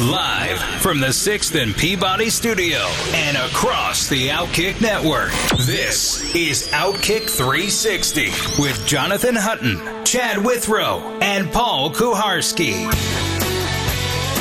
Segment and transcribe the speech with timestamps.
[0.00, 2.78] Live from the 6th and Peabody studio
[3.14, 5.30] and across the Outkick network.
[5.66, 8.26] This is Outkick 360
[8.60, 12.74] with Jonathan Hutton, Chad Withrow, and Paul Kuharsky.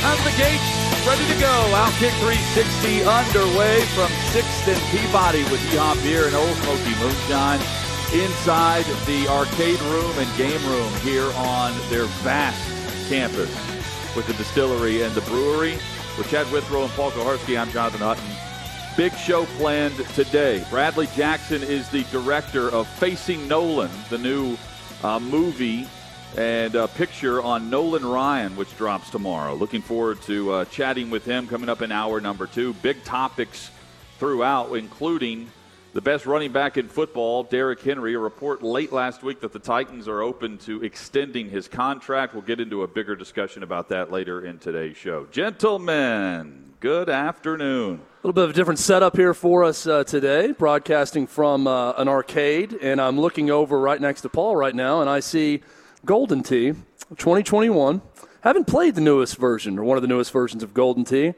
[0.02, 0.59] Out of the gate,
[1.05, 1.54] ready to go.
[1.78, 7.62] Outkick 360 underway from 6th and Peabody with Yeehaw Beer and Ole Smoky Moonshine
[8.12, 12.59] inside the arcade room and game room here on their vast
[13.08, 13.73] campus
[14.16, 15.73] with the distillery and the brewery.
[16.17, 18.23] With Chad Withrow and Paul Kuharsky, I'm Jonathan Hutton.
[18.95, 20.64] Big show planned today.
[20.70, 24.55] Bradley Jackson is the director of Facing Nolan, the new
[25.03, 25.88] uh, movie
[26.38, 29.53] and a picture on Nolan Ryan, which drops tomorrow.
[29.55, 32.73] Looking forward to uh, chatting with him coming up in hour number two.
[32.75, 33.70] Big topics
[34.20, 35.52] throughout, including
[35.94, 38.16] the best running back in football, Derrick Henry.
[38.16, 42.33] A report late last week that the Titans are open to extending his contract.
[42.33, 45.27] We'll get into a bigger discussion about that later in today's show.
[45.31, 48.02] Gentlemen, good afternoon.
[48.23, 51.94] A little bit of a different setup here for us uh, today, broadcasting from uh,
[51.94, 52.73] an arcade.
[52.73, 55.61] And I'm looking over right next to Paul right now, and I see
[56.05, 56.73] Golden Tee
[57.17, 58.02] 2021.
[58.41, 61.36] Haven't played the newest version or one of the newest versions of Golden Tee.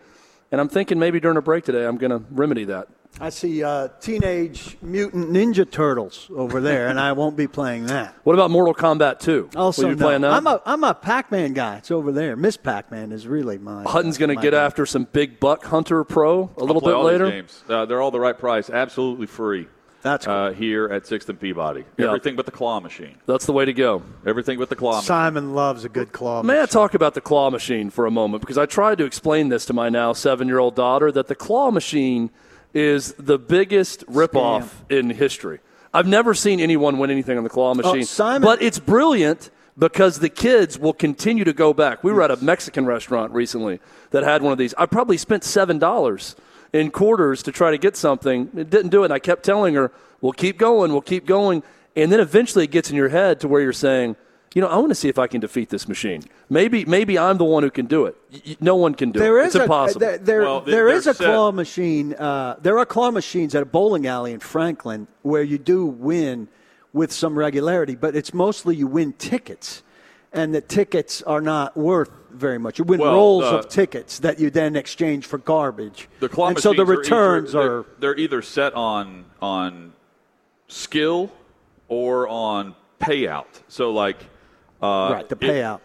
[0.49, 2.87] And I'm thinking maybe during a break today, I'm going to remedy that.
[3.19, 8.13] I see uh, Teenage Mutant Ninja Turtles over there, and I won't be playing that.
[8.25, 9.51] What about Mortal Kombat 2?
[9.55, 10.05] Also, Will you no.
[10.05, 10.31] playing that?
[10.33, 11.77] I'm a I'm a Pac-Man guy.
[11.77, 12.35] It's over there.
[12.35, 13.83] Miss Pac-Man is really my.
[13.83, 14.63] Hutton's going to get guy.
[14.65, 17.31] after some big buck Hunter Pro a little Play bit all these later.
[17.31, 17.63] games.
[17.69, 19.67] Uh, they're all the right price, absolutely free.
[20.01, 20.35] That's cool.
[20.35, 21.83] uh, here at Sixth and Peabody.
[21.97, 22.07] Yeah.
[22.07, 23.15] Everything but the claw machine.
[23.25, 24.03] That's the way to go.
[24.23, 25.07] Everything but the claw machine.
[25.07, 26.43] Simon loves a good claw.
[26.43, 28.41] May I talk about the claw machine for a moment?
[28.41, 31.33] Because I tried to explain this to my now seven year old daughter that the
[31.33, 32.29] claw machine
[32.75, 35.59] is the biggest ripoff in history.
[35.93, 38.03] I've never seen anyone win anything on the claw oh, machine.
[38.03, 42.03] Simon- but it's brilliant because the kids will continue to go back.
[42.03, 43.79] We were at a Mexican restaurant recently
[44.11, 44.73] that had one of these.
[44.77, 46.35] I probably spent $7
[46.73, 48.49] in quarters to try to get something.
[48.55, 49.05] It didn't do it.
[49.05, 51.63] And I kept telling her, we'll keep going, we'll keep going.
[51.95, 54.17] And then eventually it gets in your head to where you're saying,
[54.55, 56.23] you know, I want to see if I can defeat this machine.
[56.49, 58.15] Maybe, maybe I'm the one who can do it.
[58.31, 59.47] Y- y- No one can do There it.
[59.47, 59.99] is it's a, impossible.
[59.99, 62.13] There, there, Well, there is they're a set- claw machine.
[62.13, 66.47] Uh, there are claw machines at a bowling alley in Franklin where you do win
[66.93, 69.83] with some regularity, but it's mostly you win tickets,
[70.31, 72.79] and the tickets are not worth very much.
[72.79, 76.07] You win Well, rolls the- of tickets that you then exchange for garbage.
[76.21, 77.81] The claw and so the returns are, either, are.
[77.99, 79.91] they're, they're either set on on
[80.69, 81.29] skill
[81.89, 83.45] or on payout.
[83.67, 84.17] So like
[84.85, 85.39] uh, Right, the it-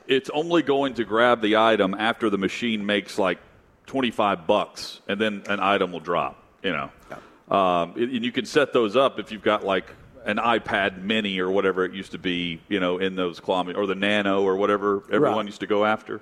[0.07, 3.39] it's only going to grab the item after the machine makes like
[3.87, 6.43] twenty five bucks, and then an item will drop.
[6.63, 9.87] You know, um, it- and you can set those up if you've got like
[10.27, 12.61] an iPad Mini or whatever it used to be.
[12.69, 15.47] You know, in those claw or the Nano or whatever everyone Right.
[15.47, 16.21] used to go after.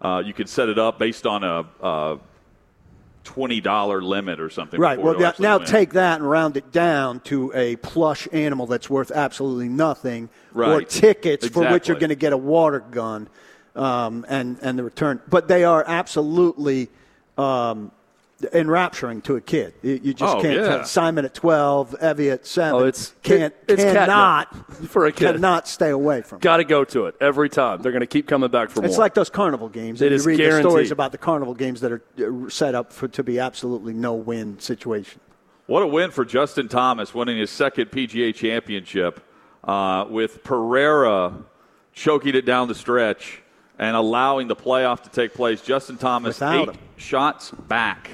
[0.00, 1.64] Uh, you could set it up based on a.
[1.80, 2.18] a
[3.26, 4.80] Twenty dollar limit or something.
[4.80, 5.00] Right.
[5.00, 9.68] Well, now, take that and round it down to a plush animal that's worth absolutely
[9.68, 10.88] nothing, or Right.
[10.88, 13.28] tickets for which you're going to get a water gun,
[13.74, 15.20] um, and and the return.
[15.28, 16.88] But they are absolutely
[17.36, 17.90] um,
[18.52, 19.72] enrapturing to a kid.
[19.82, 20.54] You, you just Oh, can't.
[20.60, 20.68] yeah.
[20.68, 20.84] tell.
[20.84, 22.74] Simon at twelve, Evie at seven.
[22.82, 24.54] Oh, it's- can't it's cannot
[24.88, 25.32] for a kid.
[25.34, 26.36] cannot stay away from.
[26.38, 26.42] it.
[26.42, 27.80] Got to go to it every time.
[27.80, 28.88] They're going to keep coming back for more.
[28.88, 30.02] It's like those carnival games.
[30.02, 32.74] It and is you read the stories about the carnival games that are uh, set
[32.74, 35.20] up for to be absolutely no win situation.
[35.66, 39.20] What a win for Justin Thomas, winning his second PGA championship
[39.64, 41.32] uh, with Pereira
[41.92, 43.40] choking it down the stretch
[43.78, 45.60] and allowing the playoff to take place.
[45.62, 46.80] Justin Thomas, Without eight him.
[46.96, 48.10] shots back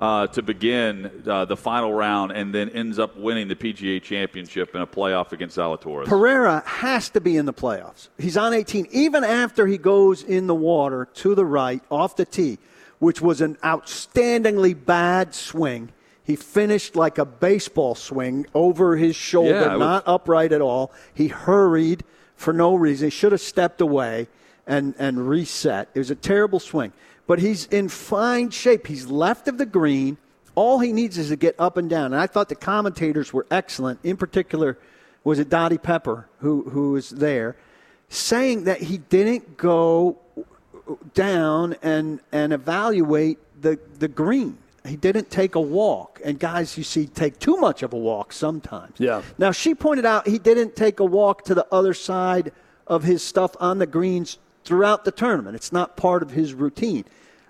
[0.00, 4.74] uh, to begin uh, the final round and then ends up winning the PGA championship
[4.74, 6.06] in a playoff against Zalatoris.
[6.06, 8.08] Pereira has to be in the playoffs.
[8.18, 12.26] He's on 18, even after he goes in the water to the right off the
[12.26, 12.58] tee,
[12.98, 15.90] which was an outstandingly bad swing.
[16.24, 20.60] He finished like a baseball swing over his shoulder, Yeah, it was- not upright at
[20.60, 20.92] all.
[21.14, 22.04] He hurried
[22.34, 23.06] for no reason.
[23.06, 24.28] He should have stepped away
[24.66, 25.88] and, and reset.
[25.94, 26.92] It was a terrible swing.
[27.26, 28.86] But he's in fine shape.
[28.86, 30.16] He's left of the green.
[30.54, 32.12] All he needs is to get up and down.
[32.12, 33.98] And I thought the commentators were excellent.
[34.02, 34.78] In particular,
[35.24, 37.56] was it Dottie Pepper who who was there,
[38.08, 40.18] saying that he didn't go
[41.14, 44.58] down and and evaluate the the green.
[44.86, 48.32] He didn't take a walk, and guys you see take too much of a walk
[48.32, 48.94] sometimes.
[48.98, 49.22] Yeah.
[49.36, 52.52] Now she pointed out he didn't take a walk to the other side
[52.86, 55.56] of his stuff on the greens throughout the tournament.
[55.56, 57.04] It's not part of his routine.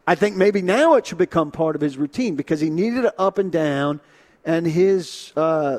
[0.07, 3.15] I think maybe now it should become part of his routine because he needed it
[3.19, 4.01] up and down,
[4.45, 5.79] and his uh,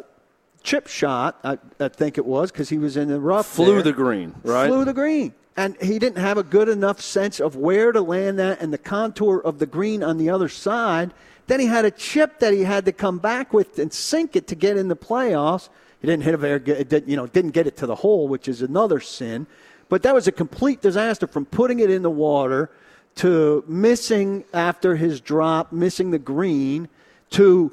[0.63, 3.45] chip shot, I, I think it was, because he was in the rough.
[3.45, 4.67] Flew there, the green, right?
[4.67, 5.33] Flew the green.
[5.55, 8.77] And he didn't have a good enough sense of where to land that and the
[8.77, 11.13] contour of the green on the other side.
[11.47, 14.47] Then he had a chip that he had to come back with and sink it
[14.47, 15.69] to get in the playoffs.
[16.01, 18.27] He didn't hit a very good, didn't, you know, didn't get it to the hole,
[18.27, 19.47] which is another sin.
[19.89, 22.69] But that was a complete disaster from putting it in the water
[23.15, 26.89] to missing after his drop, missing the green,
[27.31, 27.71] to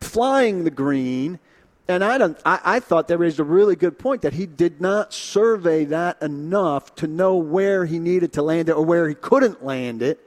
[0.00, 1.38] flying the green
[1.86, 2.38] and I don't.
[2.46, 6.20] I, I, thought that was a really good point that he did not survey that
[6.22, 10.18] enough to know where he needed to land it or where he couldn't land it,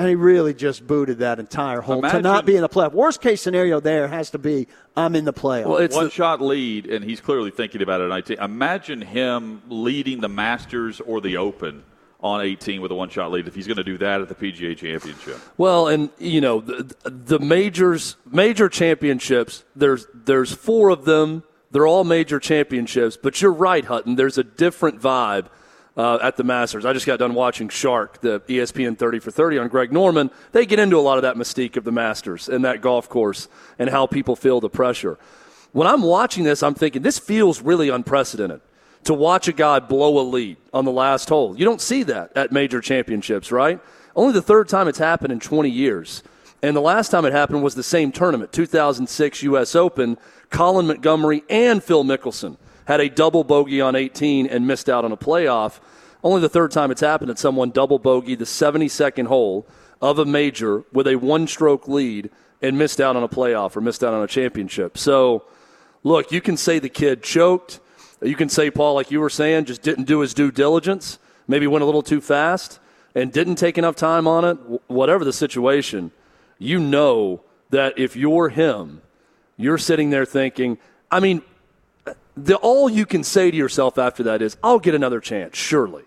[0.00, 2.92] and he really just booted that entire hole Imagine, to not be in the playoff.
[2.92, 4.66] Worst case scenario there has to be
[4.96, 5.66] I'm in the playoff.
[5.66, 8.38] Well, it's one the, shot lead, and he's clearly thinking about it.
[8.40, 11.84] Imagine him leading the Masters or the Open
[12.22, 14.34] on 18 with a one shot lead if he's going to do that at the
[14.34, 15.38] PGA Championship.
[15.58, 19.64] Well, and you know the, the majors, major championships.
[19.76, 21.42] There's there's four of them.
[21.72, 23.18] They're all major championships.
[23.18, 24.16] But you're right, Hutton.
[24.16, 25.48] There's a different vibe.
[25.96, 26.86] Uh, at the Masters.
[26.86, 30.30] I just got done watching Shark, the ESPN 30 for 30 on Greg Norman.
[30.52, 33.48] They get into a lot of that mystique of the Masters and that golf course
[33.76, 35.18] and how people feel the pressure.
[35.72, 38.60] When I'm watching this, I'm thinking this feels really unprecedented
[39.04, 41.58] to watch a guy blow a lead on the last hole.
[41.58, 43.80] You don't see that at major championships, right?
[44.14, 46.22] Only the third time it's happened in 20 years.
[46.62, 49.74] And the last time it happened was the same tournament, 2006 U.S.
[49.74, 50.18] Open.
[50.50, 52.56] Colin Montgomerie and Phil Mickelson
[52.90, 55.80] had a double bogey on 18 and missed out on a playoff.
[56.22, 59.66] Only the third time it's happened that someone double bogeyed the 72nd hole
[60.02, 62.30] of a major with a one stroke lead
[62.62, 64.98] and missed out on a playoff or missed out on a championship.
[64.98, 65.44] So,
[66.02, 67.80] look, you can say the kid choked
[68.22, 71.66] you can say, Paul, like you were saying, just didn't do his due diligence, maybe
[71.66, 72.78] went a little too fast,
[73.14, 74.54] and didn't take enough time on it.
[74.88, 76.12] Whatever the situation,
[76.58, 79.00] you know that if you're him,
[79.56, 80.78] you're sitting there thinking,
[81.10, 81.42] I mean,
[82.44, 86.04] the, all you can say to yourself after that is, I'll get another chance, surely.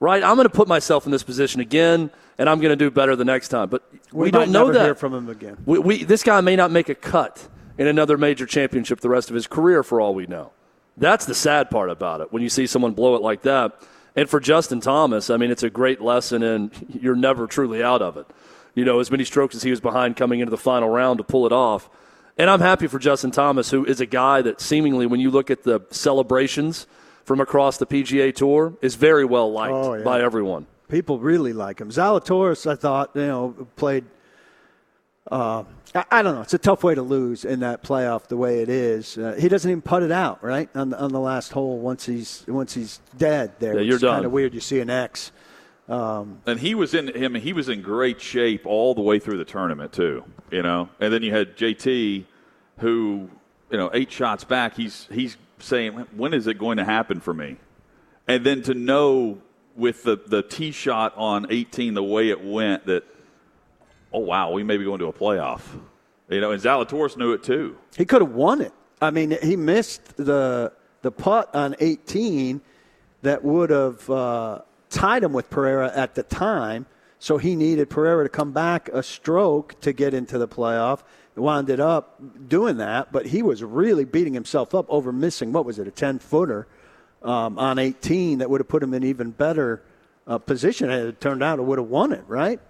[0.00, 0.22] Right?
[0.22, 3.16] I'm going to put myself in this position again, and I'm going to do better
[3.16, 3.68] the next time.
[3.68, 3.82] But
[4.12, 4.84] we, we don't know that.
[4.84, 5.56] Hear from him again.
[5.64, 7.48] We, we, this guy may not make a cut
[7.78, 10.52] in another major championship the rest of his career, for all we know.
[10.96, 13.80] That's the sad part about it when you see someone blow it like that.
[14.16, 18.02] And for Justin Thomas, I mean, it's a great lesson and you're never truly out
[18.02, 18.26] of it.
[18.74, 21.24] You know, as many strokes as he was behind coming into the final round to
[21.24, 21.88] pull it off.
[22.36, 25.50] And I'm happy for Justin Thomas, who is a guy that seemingly, when you look
[25.50, 26.86] at the celebrations
[27.24, 30.04] from across the PGA Tour, is very well liked oh, yeah.
[30.04, 30.66] by everyone.
[30.88, 31.90] People really like him.
[31.90, 34.04] Zalatoris, I thought, you know, played
[35.30, 35.64] uh,
[35.94, 36.42] I, I, don't know.
[36.42, 39.16] It's a tough way to lose in that playoff the way it is.
[39.16, 42.04] Uh, he doesn't even put it out right on the, on the last hole once
[42.04, 43.52] he's once he's dead.
[43.58, 44.16] There, yeah, you're done.
[44.16, 44.52] Kind of weird.
[44.52, 45.32] You see an X.
[45.88, 47.34] Um, and he was in him.
[47.34, 50.24] He was in great shape all the way through the tournament too.
[50.50, 52.24] You know, and then you had JT,
[52.78, 53.28] who
[53.70, 54.76] you know eight shots back.
[54.76, 57.56] He's he's saying, when is it going to happen for me?
[58.26, 59.38] And then to know
[59.76, 63.04] with the the tee shot on 18 the way it went that
[64.12, 65.62] oh wow, we may be going to a playoff.
[66.30, 67.76] You know, and Zalatoris knew it too.
[67.96, 68.72] He could have won it.
[69.02, 72.62] I mean, he missed the the putt on 18
[73.20, 74.60] that would have uh,
[74.94, 76.86] tied him with Pereira at the time.
[77.18, 81.02] So he needed Pereira to come back a stroke to get into the playoff.
[81.36, 85.80] Wound up doing that, but he was really beating himself up over missing what was
[85.80, 86.68] it, a 10 footer
[87.22, 89.82] um, on 18 that would have put him in even better
[90.28, 90.90] uh, position.
[90.90, 92.60] Had it turned out, it would have won it, right?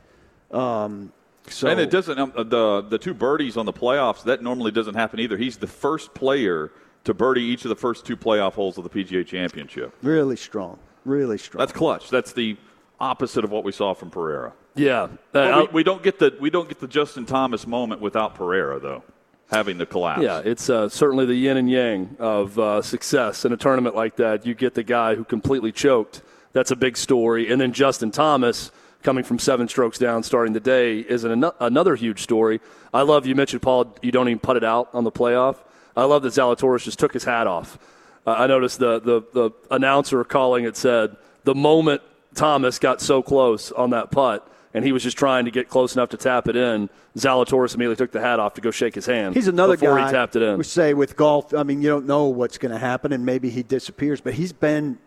[0.50, 1.12] Um,
[1.48, 4.94] so, and it doesn't um, the the two birdies on the playoffs that normally doesn't
[4.94, 5.36] happen either.
[5.36, 6.70] He's the first player
[7.04, 9.94] to birdie each of the first two playoff holes of the PGA Championship.
[10.02, 11.60] Really strong, really strong.
[11.60, 12.10] That's clutch.
[12.10, 12.56] That's the
[13.00, 14.52] opposite of what we saw from Pereira.
[14.76, 18.80] Yeah, we, we, don't get the we don't get the Justin Thomas moment without Pereira
[18.80, 19.04] though.
[19.50, 20.22] Having the collapse.
[20.22, 24.16] Yeah, it's uh, certainly the yin and yang of uh, success in a tournament like
[24.16, 24.46] that.
[24.46, 26.22] You get the guy who completely choked.
[26.52, 28.72] That's a big story, and then Justin Thomas
[29.04, 32.60] coming from seven strokes down starting the day is an, another huge story.
[32.92, 35.56] I love you mentioned, Paul, you don't even put it out on the playoff.
[35.94, 37.78] I love that Zalatoris just took his hat off.
[38.26, 42.02] I noticed the, the, the announcer calling it said the moment
[42.34, 45.94] Thomas got so close on that putt, and he was just trying to get close
[45.94, 46.88] enough to tap it in.
[47.16, 49.34] Zalatoris immediately took the hat off to go shake his hand.
[49.34, 50.06] He's another before guy.
[50.06, 50.58] he tapped it in.
[50.58, 53.50] We say with golf, I mean, you don't know what's going to happen, and maybe
[53.50, 54.98] he disappears, but he's been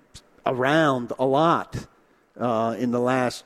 [0.45, 1.87] around a lot
[2.39, 3.43] uh, in the last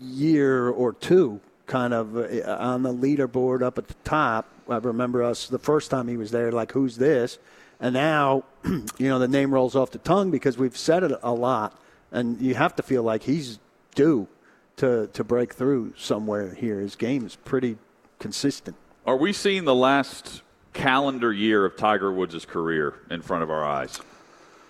[0.00, 4.48] year or two, kind of uh, on the leaderboard up at the top.
[4.68, 7.38] I remember us the first time he was there, like, who's this?
[7.82, 11.34] And now, you know, the name rolls off the tongue because we've said it a
[11.34, 11.76] lot,
[12.12, 13.58] and you have to feel like he's
[13.96, 14.28] due
[14.76, 16.78] to to break through somewhere here.
[16.78, 17.76] His game is pretty
[18.20, 18.76] consistent.
[19.04, 23.64] Are we seeing the last calendar year of Tiger Woods' career in front of our
[23.64, 24.00] eyes?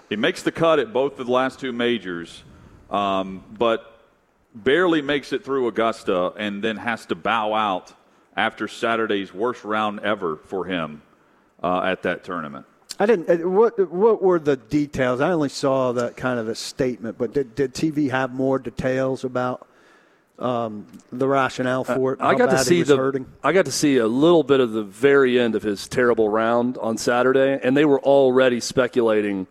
[0.08, 2.42] He makes the cut at both of the last two majors,
[2.90, 4.00] um, but
[4.54, 7.92] barely makes it through Augusta and then has to bow out
[8.34, 11.02] after Saturday's worst round ever for him
[11.62, 12.64] uh, at that tournament.
[13.02, 13.28] I didn't.
[13.28, 15.20] uh, What What were the details?
[15.20, 19.24] I only saw that kind of a statement, but did, did TV have more details
[19.24, 19.66] about
[20.38, 22.20] um, the rationale for it?
[22.20, 22.96] I got to see the.
[22.96, 23.26] hurting?
[23.42, 26.78] I got to see a little bit of the very end of his terrible round
[26.78, 29.48] on Saturday, and they were already speculating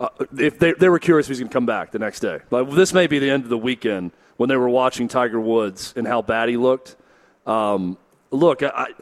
[0.00, 0.08] uh,
[0.38, 2.38] if they they were curious if he's going to come back the next day.
[2.50, 5.92] Like this may be the end of the weekend when they were watching Tiger Woods
[5.96, 6.96] and how bad he looked.
[7.44, 7.98] Um,
[8.30, 8.94] look, I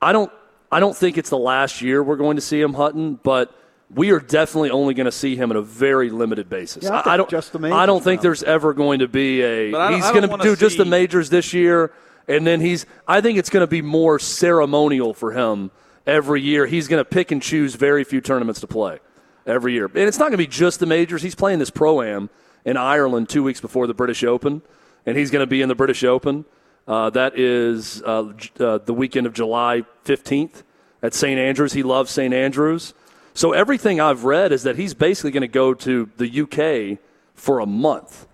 [0.00, 0.30] I don't
[0.70, 3.54] I don't think it's the last year we're going to see him Hutton, but
[3.94, 6.84] we are definitely only going to see him on a very limited basis.
[6.84, 8.24] Yeah, I think don't just the majors I don't think now.
[8.24, 11.30] there's ever going to be a But he's going to wanna do just the majors
[11.30, 11.92] this year
[12.26, 15.70] and then he's I think it's going to be more ceremonial for him
[16.06, 16.66] every year.
[16.66, 18.98] He's going to pick and choose very few tournaments to play
[19.46, 19.86] every year.
[19.86, 21.22] And it's not going to be just the majors.
[21.22, 22.28] He's playing this pro am
[22.64, 24.60] in Ireland 2 weeks before the British Open
[25.06, 26.44] and he's going to be in the British Open.
[26.88, 30.62] Uh, that is uh, j- uh, the weekend of July 15th
[31.02, 31.38] at St.
[31.38, 31.74] Andrews.
[31.74, 32.32] He loves St.
[32.32, 32.94] Andrews.
[33.34, 36.98] So everything I've read is that he's basically going to go to the UK
[37.34, 38.26] for a month,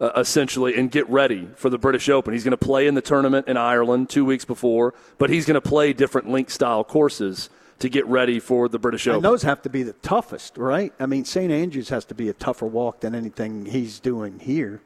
[0.00, 2.34] uh, essentially, and get ready for the British Open.
[2.34, 5.54] He's going to play in the tournament in Ireland two weeks before, but he's going
[5.54, 9.16] to play different link style courses to get ready for the British Open.
[9.16, 10.92] And those have to be the toughest, right?
[10.98, 11.52] I mean, St.
[11.52, 14.82] Andrews has to be a tougher walk than anything he's doing here,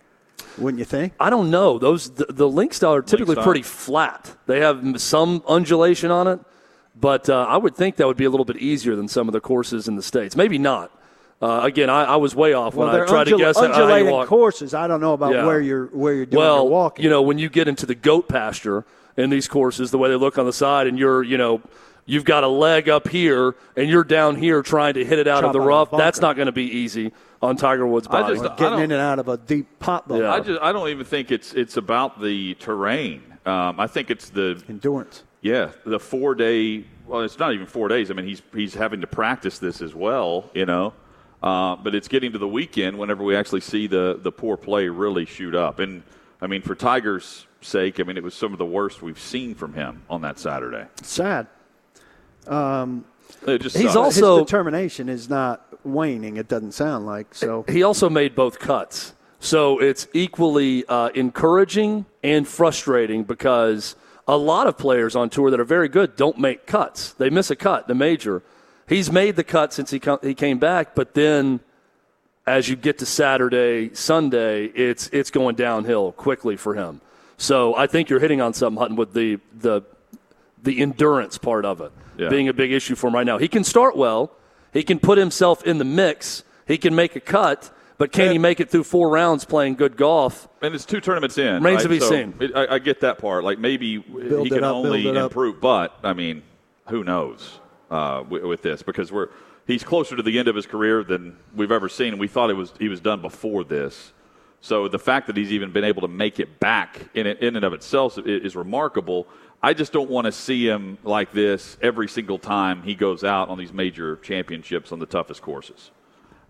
[0.59, 1.12] wouldn't you think?
[1.21, 1.78] I don't know.
[1.78, 3.45] Those the, the link style are typically style.
[3.45, 4.35] pretty flat.
[4.47, 6.40] They have some undulation on it,
[6.99, 9.33] but uh, I would think that would be a little bit easier than some of
[9.33, 10.37] the courses in the states.
[10.37, 10.90] Maybe not.
[11.43, 13.71] Uh, again, I, I was way off Well, when I they're tried to guess at
[13.71, 14.26] how you undulating walk.
[14.28, 14.73] courses.
[14.73, 15.45] I don't know about Yeah.
[15.45, 17.05] where you're where you're doing well, your walking.
[17.05, 18.87] you know, when you get into the goat pasture
[19.19, 21.61] in these courses, the way they look on the side, and you're, you know,
[22.07, 25.43] you've got a leg up here, and you're down here trying to hit it out
[25.43, 25.90] Chop of the out a rough.
[25.90, 26.05] bunker.
[26.05, 27.12] That's not going to be easy
[27.43, 28.35] on Tiger Woods' I body.
[28.35, 30.23] just- I getting don't- in and out of a deep pot bubble.
[30.23, 30.33] Yeah.
[30.33, 33.23] I just I don't even think it's it's about the terrain.
[33.45, 35.23] Um, I think it's the endurance.
[35.43, 36.85] yeah the four day.
[37.07, 38.11] Well, it's not even four days.
[38.11, 40.50] I mean, he's he's having to practice this as well.
[40.55, 40.93] You know,
[41.43, 44.88] uh, but it's getting to the weekend whenever we actually see the the poor play
[44.88, 45.78] really shoot up.
[45.78, 46.02] And
[46.43, 49.55] I mean, for Tiger's sake, I mean, it was some of the worst we've seen
[49.55, 50.87] from him on that Saturday.
[51.02, 51.47] Sad.
[53.47, 53.97] It just He's sucks.
[53.97, 56.37] also- His determination is not waning.
[56.37, 57.64] It doesn't sound like so.
[57.69, 59.14] he also made both cuts.
[59.40, 63.95] So it's equally uh, encouraging and frustrating because
[64.26, 67.12] a lot of players on tour that are very good don't make cuts.
[67.12, 68.43] They miss a cut, the major.
[68.88, 71.61] He's made the cut since he, co- he came back, but then
[72.47, 77.00] as you get to Saturday, Sunday, it's, it's going downhill quickly for him.
[77.37, 79.83] So I think you're hitting on something, Hutton, with the, the,
[80.62, 82.28] the endurance part of it Yeah.
[82.31, 83.38] being a big issue for him right now.
[83.38, 84.31] He can start well,
[84.76, 88.37] he can put himself in the mix, he can make a cut, but can he
[88.37, 90.49] make it through four rounds playing good golf?
[90.61, 91.54] And it's two tournaments in.
[91.54, 91.83] Remains right?
[91.85, 92.35] to be So seen.
[92.40, 93.42] It, I, I get that part.
[93.42, 95.30] Like maybe Build he can up, only build up.
[95.30, 96.42] improve, but I mean,
[96.88, 97.59] who knows
[97.90, 99.28] uh, with, with this because we're
[99.66, 102.50] he's closer to the end of his career than we've ever seen, and we thought
[102.50, 104.12] it was he was done before this.
[104.61, 107.64] So the fact that he's even been able to make it back in in and
[107.64, 109.26] of itself is, is remarkable.
[109.66, 113.49] I just don't want to see him like this every single time he goes out
[113.49, 115.90] on these major championships on the toughest courses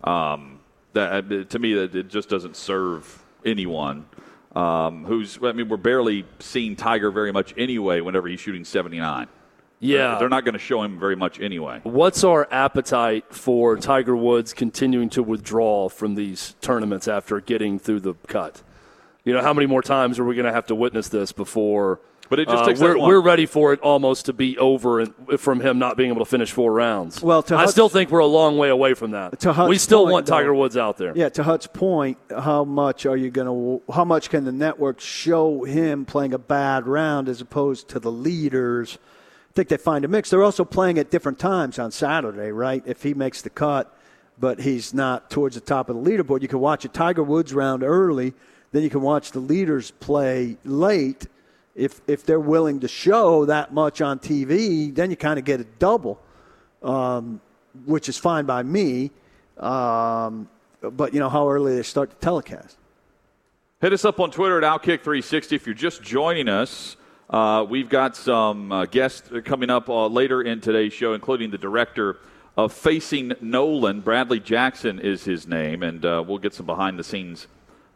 [0.03, 0.59] um,
[0.93, 4.05] that uh, to me that it just doesn't serve anyone
[4.55, 9.27] um, who's I mean we're barely seeing Tiger very much anyway whenever he's shooting 79
[9.79, 10.19] Yeah.
[10.19, 14.53] they're not going to show him very much anyway What's our appetite for Tiger Woods
[14.53, 18.61] continuing to withdraw from these tournaments after getting through the cut?
[19.25, 21.99] You know, how many more times are we going to have to witness this before?
[22.29, 24.99] But it just uh, takes that we're, we're ready for it almost to be over
[24.99, 27.21] and, from him not being able to finish four rounds.
[27.21, 29.39] Well, to I Hut's- still think we're a long way away from that.
[29.41, 31.13] To we still point, want Tiger though- Woods out there.
[31.15, 33.47] Yeah, to Hut's point, how much are you going
[33.87, 33.93] to?
[33.93, 38.11] How much can the network show him playing a bad round as opposed to the
[38.11, 38.97] leaders?
[39.51, 40.29] I think they find a mix.
[40.29, 42.83] They're also playing at different times on Saturday, right?
[42.85, 43.91] If he makes the cut,
[44.39, 47.53] but he's not towards the top of the leaderboard, you can watch a Tiger Woods
[47.53, 48.33] round early.
[48.71, 51.25] Then you can watch the leaders play late.
[51.77, 55.61] If if they're willing to show that much on TV, then you kind of get
[55.61, 56.19] a double
[56.81, 57.41] um,
[57.85, 59.11] which is fine by me.
[59.57, 60.49] Um,
[60.81, 62.77] but you know how early they start the telecast.
[63.81, 66.95] Hit us up on Twitter at Outkick360 if you're just joining us.
[67.29, 71.57] Uh, we've got some uh, guests coming up uh, later in today's show, including the
[71.57, 72.17] director
[72.55, 74.01] of Facing Nolan.
[74.01, 77.47] Bradley Jackson is his name, and uh, we'll get some behind the scenes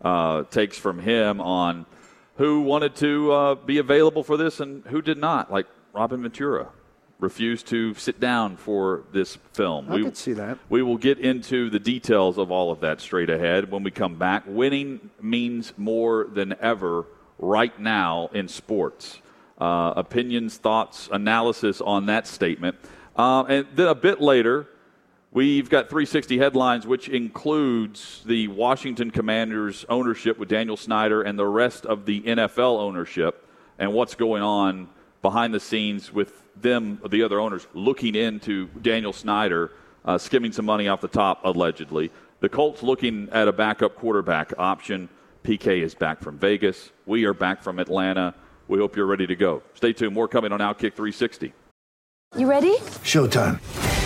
[0.01, 1.85] uh, takes from him on
[2.35, 6.69] who wanted to uh, be available for this and who did not, like Robin Ventura
[7.21, 9.89] refused to sit down for this film.
[9.89, 10.57] I we, could see that.
[10.69, 14.15] We will get into the details of all of that straight ahead when we come
[14.15, 14.43] back.
[14.47, 17.05] Winning means more than ever
[17.37, 19.19] right now in sports.
[19.59, 22.75] Uh, opinions, thoughts, analysis on that statement.
[23.15, 24.67] Uh, and then a bit later,
[25.31, 31.47] we've got 360 headlines, which includes the Washington Commanders ownership with Daniel Snyder and the
[31.47, 33.47] rest of the NFL ownership
[33.79, 34.89] and what's going on
[35.21, 39.71] behind the scenes with them, the other owners, looking into Daniel Snyder
[40.05, 42.11] uh, skimming some money off the top, allegedly.
[42.39, 45.09] The Colts looking at a backup quarterback option.
[45.43, 46.91] PK is back from Vegas.
[47.05, 48.33] We are back from Atlanta.
[48.67, 49.61] We hope you're ready to go.
[49.73, 50.13] Stay tuned.
[50.13, 51.53] More coming on Outkick 360.
[52.37, 52.77] You ready?
[53.03, 53.59] Showtime.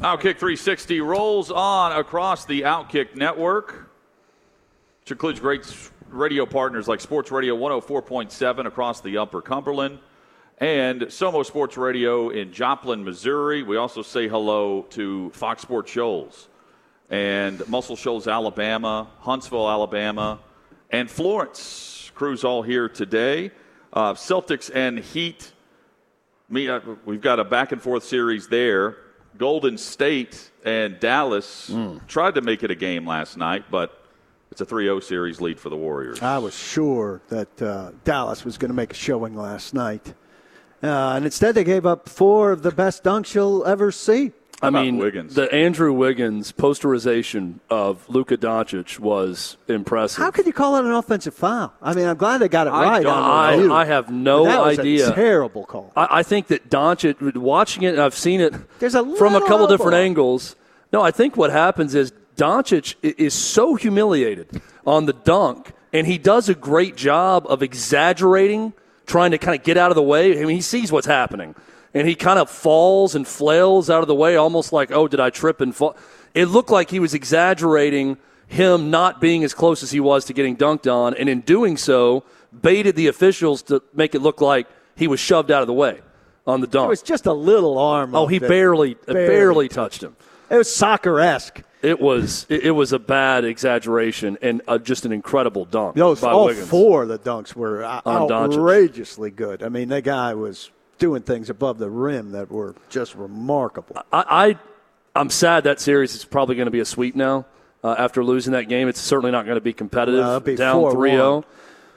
[0.00, 3.88] Outkick 360 rolls on across the Outkick network
[5.08, 9.98] which includes great radio partners like Sports Radio 104.7 across the Upper Cumberland
[10.58, 13.62] and Somo Sports Radio in Joplin, Missouri.
[13.62, 16.48] We also say hello to Fox Sports Shoals
[17.08, 20.40] and Muscle Shoals, Alabama, Huntsville, Alabama,
[20.90, 22.12] and Florence.
[22.14, 23.50] Crews all here today.
[23.94, 25.52] Uh, Celtics and Heat.
[26.50, 28.98] Me, uh, we've got a back and forth series there.
[29.38, 32.04] Golden State and Dallas mm.
[32.06, 34.04] tried to make it a game last night, but
[34.50, 36.20] it's a 3 0 series lead for the Warriors.
[36.20, 40.14] I was sure that uh, Dallas was going to make a showing last night.
[40.82, 44.32] Uh, and instead, they gave up four of the best dunks you'll ever see.
[44.60, 45.34] I mean, Wiggins?
[45.34, 50.22] the Andrew Wiggins posterization of Luka Doncic was impressive.
[50.22, 51.72] How could you call it an offensive foul?
[51.80, 53.06] I mean, I'm glad they got it right.
[53.06, 55.12] I, I, I have no that idea.
[55.14, 55.92] terrible call.
[55.96, 59.40] I, I, think that Doncic, watching it, and I've seen it There's a from a
[59.40, 60.56] couple different angles.
[60.92, 66.18] No, I think what happens is Doncic is so humiliated on the dunk, and he
[66.18, 68.72] does a great job of exaggerating,
[69.06, 70.32] trying to kind of get out of the way.
[70.32, 71.54] I mean, he sees what's happening,
[71.98, 75.18] and he kind of falls and flails out of the way, almost like, oh, did
[75.18, 75.96] I trip and fall?
[76.32, 80.32] It looked like he was exaggerating him not being as close as he was to
[80.32, 82.22] getting dunked on, and in doing so,
[82.62, 86.00] baited the officials to make it look like he was shoved out of the way
[86.46, 86.86] on the dunk.
[86.86, 88.14] It was just a little arm.
[88.14, 90.16] Oh, he barely, barely, barely touched him.
[90.50, 91.62] It was soccer esque.
[91.82, 95.94] It was it, was a bad exaggeration and uh, just an incredible dunk.
[95.94, 96.68] Those all Wiggins.
[96.68, 99.62] four of the dunks were outrageously good.
[99.62, 103.96] I mean, the guy was doing things above the rim that were just remarkable.
[104.12, 104.58] I,
[105.14, 107.46] I am sad that series is probably going to be a sweep now.
[107.82, 110.82] Uh, after losing that game, it's certainly not going to be competitive no, be down
[110.82, 111.44] 3-0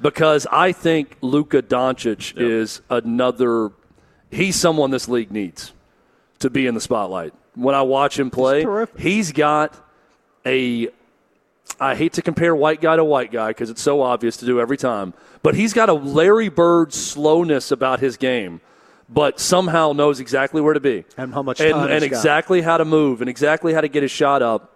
[0.02, 2.44] because I think Luka Doncic yep.
[2.44, 3.72] is another.
[4.30, 5.74] He's someone this league needs
[6.40, 8.66] to be in the spotlight when I watch him play.
[8.98, 9.76] He's got
[10.46, 10.90] a.
[11.80, 14.60] I hate to compare white guy to white guy because it's so obvious to do
[14.60, 18.62] every time, but he's got a Larry Bird slowness about his game,
[19.12, 22.86] but somehow knows exactly where to be and how much and, and exactly how to
[22.86, 24.76] move and exactly how to get his shot up.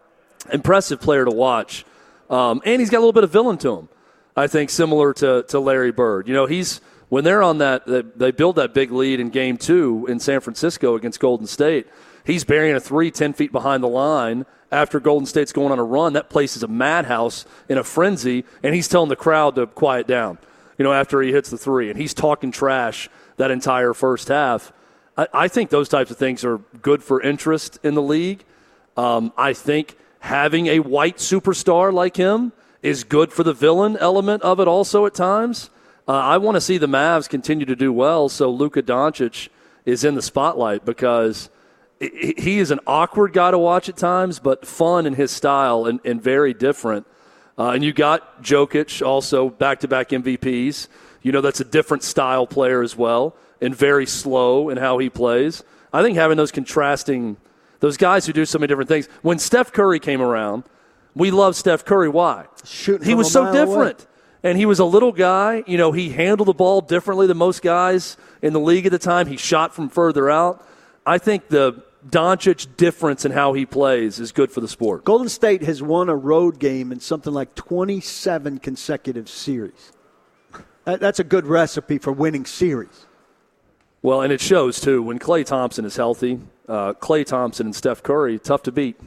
[0.51, 1.85] Impressive player to watch,
[2.29, 3.89] um, and he's got a little bit of villain to him.
[4.35, 6.27] I think similar to to Larry Bird.
[6.27, 9.57] You know, he's when they're on that they, they build that big lead in Game
[9.57, 11.87] Two in San Francisco against Golden State
[12.25, 15.83] He's burying a three 10 feet behind the line after Golden State's going on a
[15.83, 16.13] run.
[16.13, 20.07] That place is a madhouse in a frenzy, and he's telling the crowd to quiet
[20.07, 20.39] down,
[20.77, 21.89] you know, after he hits the three.
[21.89, 24.71] And he's talking trash that entire first half.
[25.17, 28.43] I, I think those types of things are good for interest in the league.
[28.97, 34.43] Um, I think having a white superstar like him is good for the villain element
[34.43, 35.69] of it also at times.
[36.07, 39.49] Uh, I want to see the Mavs continue to do well so Luka Doncic
[39.85, 41.49] is in the spotlight because
[41.99, 45.99] he is an awkward guy to watch at times, but fun in his style and,
[46.03, 47.07] and very different.
[47.57, 50.87] Uh, and you got Jokic also back to back MVPs.
[51.25, 55.09] You know, that's a different style player as well and very slow in how he
[55.09, 55.63] plays.
[55.91, 57.37] I think having those contrasting,
[57.79, 59.07] those guys who do so many different things.
[59.23, 60.65] When Steph Curry came around,
[61.15, 62.09] We love Steph Curry.
[62.09, 62.45] Why?
[62.63, 64.01] Shooting he was so different.
[64.01, 64.09] away.
[64.43, 65.63] And he was a little guy.
[65.65, 68.99] You know, he handled the ball differently than most guys in the league at the
[68.99, 69.25] time.
[69.25, 70.63] He shot from further out.
[71.07, 75.05] I think the Doncic difference in how he plays is good for the sport.
[75.05, 79.91] Golden State has won a road game in something like 27 consecutive series.
[80.85, 83.05] That- That's a good recipe for winning series.
[84.01, 86.39] Well, and it shows too when Klay Thompson is healthy.
[86.67, 88.99] Uh, Klay Thompson and Steph Curry, tough to beat.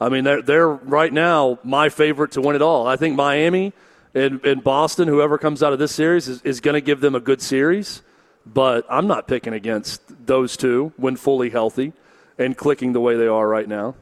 [0.00, 2.86] I mean, they're, they're right now my favorite to win it all.
[2.86, 3.72] I think Miami
[4.14, 7.14] and, and Boston, whoever comes out of this series, is, is going to give them
[7.14, 8.02] a good series.
[8.46, 11.92] But I'm not picking against those two when fully healthy
[12.38, 13.96] and clicking the way they are right now.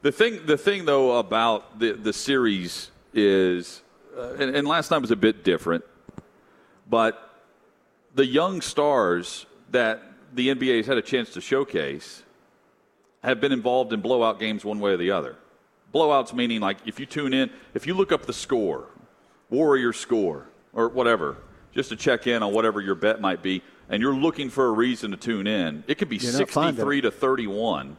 [0.00, 3.82] The thing, the thing though about the the series is,
[4.16, 5.84] uh, and, and last night was a bit different,
[6.88, 7.28] but
[8.14, 10.02] the young stars that
[10.34, 12.22] the NBA has had a chance to showcase
[13.22, 15.36] have been involved in blowout games one way or the other.
[15.94, 18.86] Blowouts meaning like if you tune in, if you look up the score,
[19.50, 21.38] Warrior score or whatever,
[21.72, 24.70] just to check in on whatever your bet might be, and you're looking for a
[24.72, 27.96] reason to tune in, it could be You're 63 to 31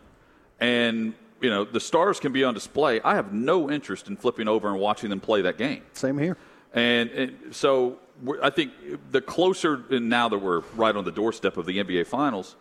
[0.60, 3.02] and you know the stars can be on display.
[3.02, 5.84] I have no interest in flipping over and watching them play that game.
[5.93, 6.38] Same here.
[6.73, 7.97] And, and so
[8.41, 8.73] I think
[9.12, 12.55] the closer, and now that we're right on the doorstep of the NBA Finals,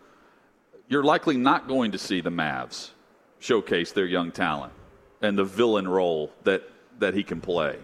[0.87, 2.91] you're likely not going to see the Mavs
[3.39, 4.73] showcase their young talent
[5.21, 6.63] and the villain role that,
[6.99, 7.77] that he can play.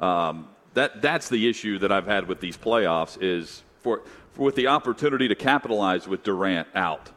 [0.00, 4.02] Um, that, that's the issue that I've had with these playoffs is for,
[4.32, 7.10] for with the opportunity to capitalize with Durant out,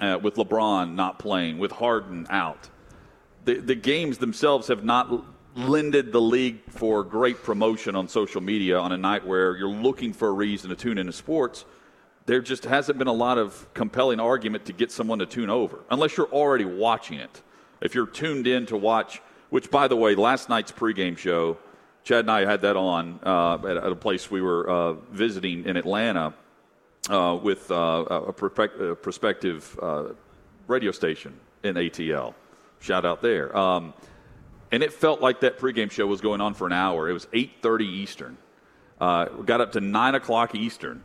[0.00, 2.70] uh, with LeBron not playing, with Harden out
[3.44, 5.24] the, the games themselves have not
[5.56, 10.12] lended the league for great promotion on social media on a night where you're looking
[10.12, 11.64] for a reason to tune into sports.
[12.26, 15.80] There just hasn't been a lot of compelling argument to get someone to tune over,
[15.90, 17.42] unless you're already watching it.
[17.80, 21.58] If you're tuned in to watch, which, by the way, last night's pregame show,
[22.04, 25.64] Chad and I had that on uh, at, at a place we were uh, visiting
[25.64, 26.34] in Atlanta
[27.08, 30.04] uh, with uh, a, prospect- a prospective uh,
[30.66, 32.34] radio station in ATL.
[32.80, 33.56] Shout out there.
[33.56, 33.92] Um,
[34.72, 37.08] and it felt like that pregame show was going on for an hour.
[37.08, 38.36] It was 8:30 Eastern.
[39.00, 41.02] Uh, got up to nine o'clock Eastern,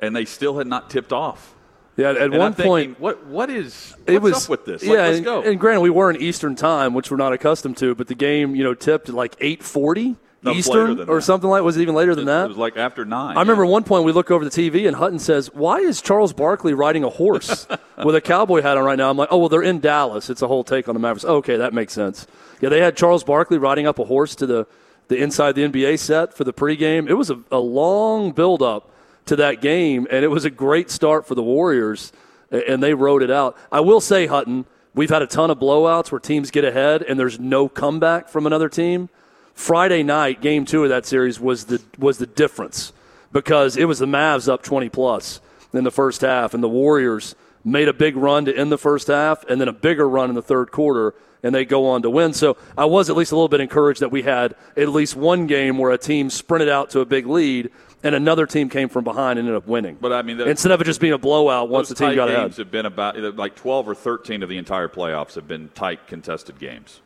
[0.00, 1.54] and they still had not tipped off.
[1.96, 4.64] Yeah, at And one I'm thinking, point, what what is what's it was up with
[4.64, 4.82] this?
[4.82, 5.42] Yeah, Like, let's and, go.
[5.42, 8.54] and granted, we were in Eastern time, which we're not accustomed to, but the game,
[8.54, 11.22] you know, tipped at like eight forty No, it later Eastern or that.
[11.22, 11.62] something like.
[11.62, 12.46] Was it even later than that?
[12.46, 13.36] It was like after nine.
[13.36, 13.70] I remember yeah.
[13.70, 17.04] one point we look over the TV and Hutton says, "Why is Charles Barkley riding
[17.04, 17.66] a horse
[18.04, 20.30] with a cowboy hat on right now?" I'm like, "Oh, well, they're in Dallas.
[20.30, 22.26] It's a whole take on the Mavericks." okay, that makes sense.
[22.60, 24.66] Yeah, they had Charles Barkley riding up a horse to the
[25.08, 27.08] the inside the NBA set for the pregame.
[27.08, 28.90] It was a, a long build up
[29.26, 32.12] to that game, and it was a great start for the Warriors,
[32.50, 33.56] and they rode it out.
[33.70, 37.18] I will say, Hutton, we've had a ton of blowouts where teams get ahead and
[37.18, 39.08] there's no comeback from another team.
[39.54, 42.92] Friday night, game two of that series was the was the difference
[43.32, 45.40] because it was the Mavs up twenty plus
[45.72, 47.34] in the first half, and the Warriors
[47.64, 50.34] made a big run to end the first half, and then a bigger run in
[50.34, 52.32] the third quarter, and they go on to win.
[52.32, 55.46] So I was at least a little bit encouraged that we had at least one
[55.46, 57.70] game where a team sprinted out to a big lead,
[58.02, 59.96] and another team came from behind and ended up winning.
[60.00, 62.28] But I mean, the- instead of it just being a blowout once the team got
[62.28, 62.40] ahead.
[62.42, 66.06] games have been about like 12 or 13 of the entire playoffs have been tight
[66.08, 67.00] contested games.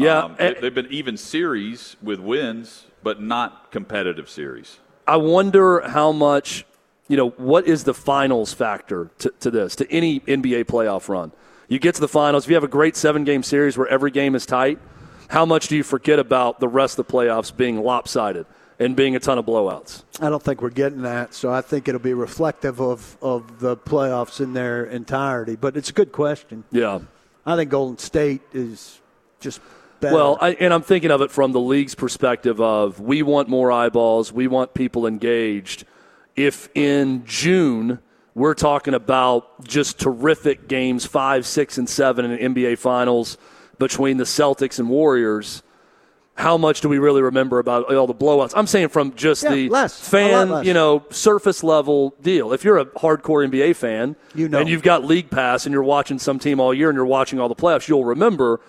[0.00, 4.78] Yeah, Um, and- they- they've been even series with wins, but not competitive series.
[5.06, 6.64] I wonder how much,
[7.08, 11.32] you know, what is the finals factor to, to this, to any NBA playoff run?
[11.68, 14.10] You get to the finals, if you have a great seven game series where every
[14.10, 14.78] game is tight,
[15.28, 18.46] how much do you forget about the rest of the playoffs being lopsided
[18.80, 20.02] and being a ton of blowouts?
[20.20, 23.76] I don't think we're getting that, so I think it'll be reflective of, of the
[23.76, 25.54] playoffs in their entirety.
[25.56, 26.64] But it's a good question.
[26.72, 27.00] Yeah.
[27.46, 29.00] I think Golden State is
[29.40, 29.60] just
[30.00, 30.14] better.
[30.14, 33.70] Well, I, and I'm thinking of it from the league's perspective of we want more
[33.72, 35.84] eyeballs, we want people engaged.
[36.36, 37.98] If in June
[38.34, 43.36] we're talking about just terrific games, five, six, and seven in the NBA Finals
[43.78, 45.62] between the Celtics and Warriors,
[46.34, 48.52] how much do we really remember about all the blowouts?
[48.56, 50.08] I'm saying from just Yeah, the less.
[50.08, 52.52] Fan, you know, surface level deal.
[52.52, 54.60] If you're a hardcore NBA fan, You know.
[54.60, 57.38] and you've got League Pass and you're watching some team all year and you're watching
[57.40, 58.60] all the playoffs, you'll remember.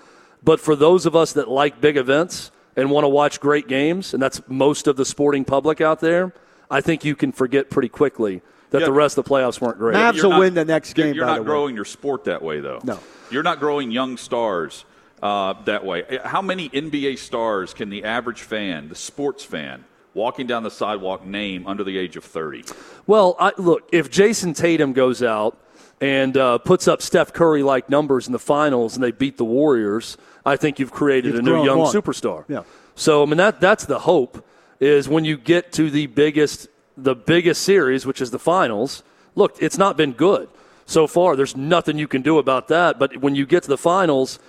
[0.43, 4.13] But for those of us that like big events and want to watch great games,
[4.13, 6.33] and that's most of the sporting public out there,
[6.69, 8.85] I think you can forget pretty quickly that Yeah.
[8.85, 9.95] the rest of the playoffs weren't great.
[9.95, 11.47] Mavs You're will not- win the next game, You're by not the way.
[11.47, 12.79] growing your sport that way, though.
[12.83, 12.99] No.
[13.29, 14.85] You're not growing young stars
[15.21, 16.19] uh, that way.
[16.23, 21.25] How many NBA stars can the average fan, the sports fan, walking down the sidewalk
[21.25, 22.63] name under the age of 30?
[23.05, 25.57] Well, I, look, if Jayson Tatum goes out
[26.01, 29.45] and uh, puts up Steph Curry like numbers in the finals and they beat the
[29.45, 32.43] Warriors, I think you've created You've a new young superstar.
[32.49, 32.63] Yeah.
[32.95, 34.43] So I mean that that's the hope
[34.79, 39.03] is when you get to the biggest the biggest series, which is the finals.
[39.35, 40.49] Look, it's not been good
[40.85, 41.35] so far.
[41.35, 42.99] There's nothing you can do about that.
[42.99, 44.39] But when you get to the finals,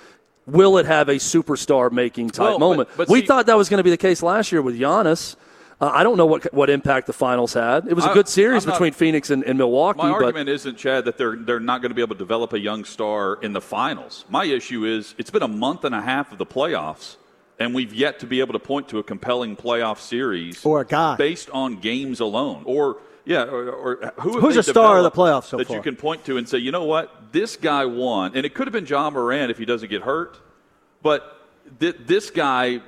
[0.47, 2.89] will it have a superstar making type Well, but- moment?
[2.97, 5.37] but we see- thought that was going to be the case last year with Giannis.
[5.81, 7.87] Uh, I don't know what what impact the finals had.
[7.89, 9.99] It was a I- good series not- between Phoenix and, and Milwaukee.
[9.99, 12.53] My but argument isn't, Chad, that they're they're not going to be able to develop
[12.53, 14.25] a young star in the finals.
[14.29, 17.17] My issue is it's been a month and a half of the playoffs,
[17.59, 20.85] and we've yet to be able to point to a compelling playoff series Or a
[20.85, 21.17] guy.
[21.17, 25.45] based on games alone, or yeah, or, or who Who's a star of the playoffs
[25.45, 25.77] so that far?
[25.77, 28.67] you can point to and say, you know what, this guy won, and it could
[28.67, 30.39] have been Ja Morant if he doesn't get hurt,
[31.03, 31.41] but
[31.81, 32.81] th- this guy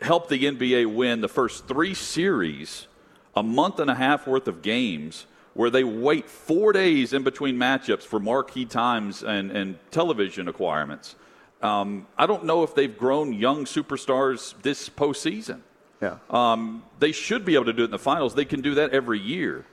[0.00, 2.86] helped the NBA win the first three series,
[3.34, 7.56] a month and a half worth of games, where they wait four days in between
[7.56, 11.16] matchups for marquee times and, and television acquirements.
[11.60, 15.60] Um, I don't know if they've grown young superstars this postseason.
[16.00, 16.16] Yeah.
[16.30, 18.34] Um, they should be able to do it in the finals.
[18.34, 19.66] They can do that every year.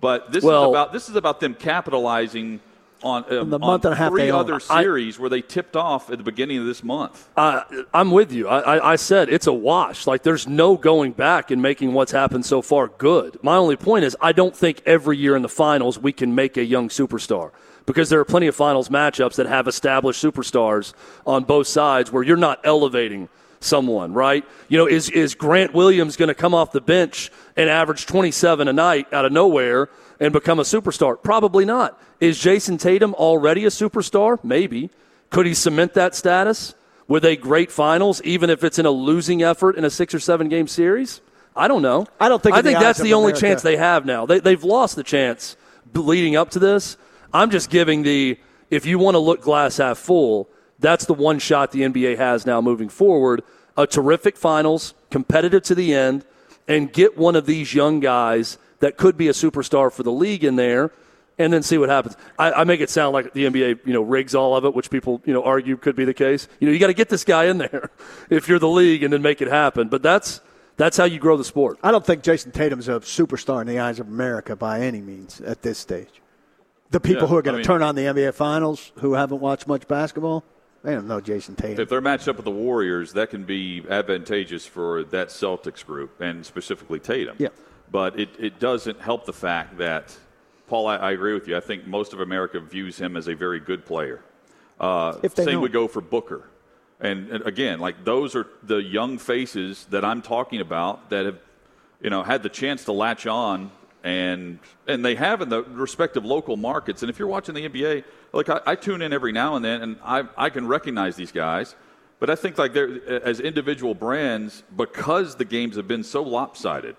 [0.00, 2.60] But this Well- is about this is about them capitalizing
[3.04, 4.40] on, um, the month on and a half three own.
[4.40, 7.28] other I- series where they tipped off at the beginning of this month.
[7.36, 7.62] I,
[7.92, 8.48] I'm with you.
[8.48, 10.06] I, I, I said it's a wash.
[10.06, 13.38] Like there's no going back and making what's happened so far good.
[13.42, 16.56] My only point is I don't think every year in the finals we can make
[16.56, 17.50] a young superstar
[17.86, 20.94] because there are plenty of finals matchups that have established superstars
[21.26, 23.28] on both sides where you're not elevating
[23.60, 24.44] someone, right?
[24.68, 28.68] You know, is is Grant Williams going to come off the bench and average 27
[28.68, 29.88] a night out of nowhere
[30.20, 31.20] and become a superstar?
[31.22, 32.00] Probably not.
[32.20, 34.42] Is Jayson Tatum already a superstar?
[34.42, 34.90] Maybe.
[35.30, 36.74] Could he cement that status
[37.08, 40.20] with a great finals, even if it's in a losing effort in a six or
[40.20, 41.20] seven game series?
[41.56, 42.06] I don't know.
[42.20, 44.26] I don't think I in the think that's the only America- chance they have now.
[44.26, 45.56] They, they've lost the chance
[45.94, 46.96] leading up to this.
[47.32, 48.38] I'm just giving the
[48.70, 50.48] if you want to look glass half full,
[50.78, 53.42] that's the one shot the NBA has now moving forward.
[53.76, 56.24] A terrific finals, competitive to the end,
[56.66, 60.44] and get one of these young guys that could be a superstar for the league
[60.44, 60.90] in there,
[61.38, 62.16] and then see what happens.
[62.38, 64.88] I, I make it sound like the NBA, you know, rigs all of it, which
[64.90, 66.46] people, you know, argue could be the case.
[66.60, 67.90] You know, you got to get this guy in there
[68.30, 69.88] if you're the league, and then make it happen.
[69.88, 70.40] But that's
[70.76, 71.78] that's how you grow the sport.
[71.82, 75.40] I don't think Jayson Tatum's a superstar in the eyes of America by any means
[75.40, 76.20] at this stage.
[76.90, 79.14] The people Yeah, who are going I to mean- turn on the NBA Finals who
[79.14, 80.44] haven't watched much basketball,
[80.84, 81.80] they don't know Jayson Tatum.
[81.82, 86.20] If they're matched up with the Warriors, that can be advantageous for that Celtics group
[86.20, 87.36] and specifically Tatum.
[87.38, 87.48] Yeah.
[87.90, 90.16] But it, it doesn't help the fact that,
[90.66, 91.56] Paul, I, I agree with you.
[91.56, 94.22] I think most of America views him as a very good player.
[94.80, 95.60] Uh, same know.
[95.60, 96.48] would go for Booker.
[97.00, 101.38] And, and again, like those are the young faces that I'm talking about that have,
[102.00, 103.70] you know, had the chance to latch on
[104.04, 107.02] and and they have in the respective local markets.
[107.02, 109.82] And if you're watching the NBA, like I, I tune in every now and then,
[109.82, 111.74] and I I can recognize these guys.
[112.20, 116.96] But I think like they're as individual brands because the games have been so lopsided.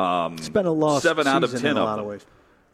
[0.00, 2.24] Um, it's been a lost seven out of ten in a of lot of ways.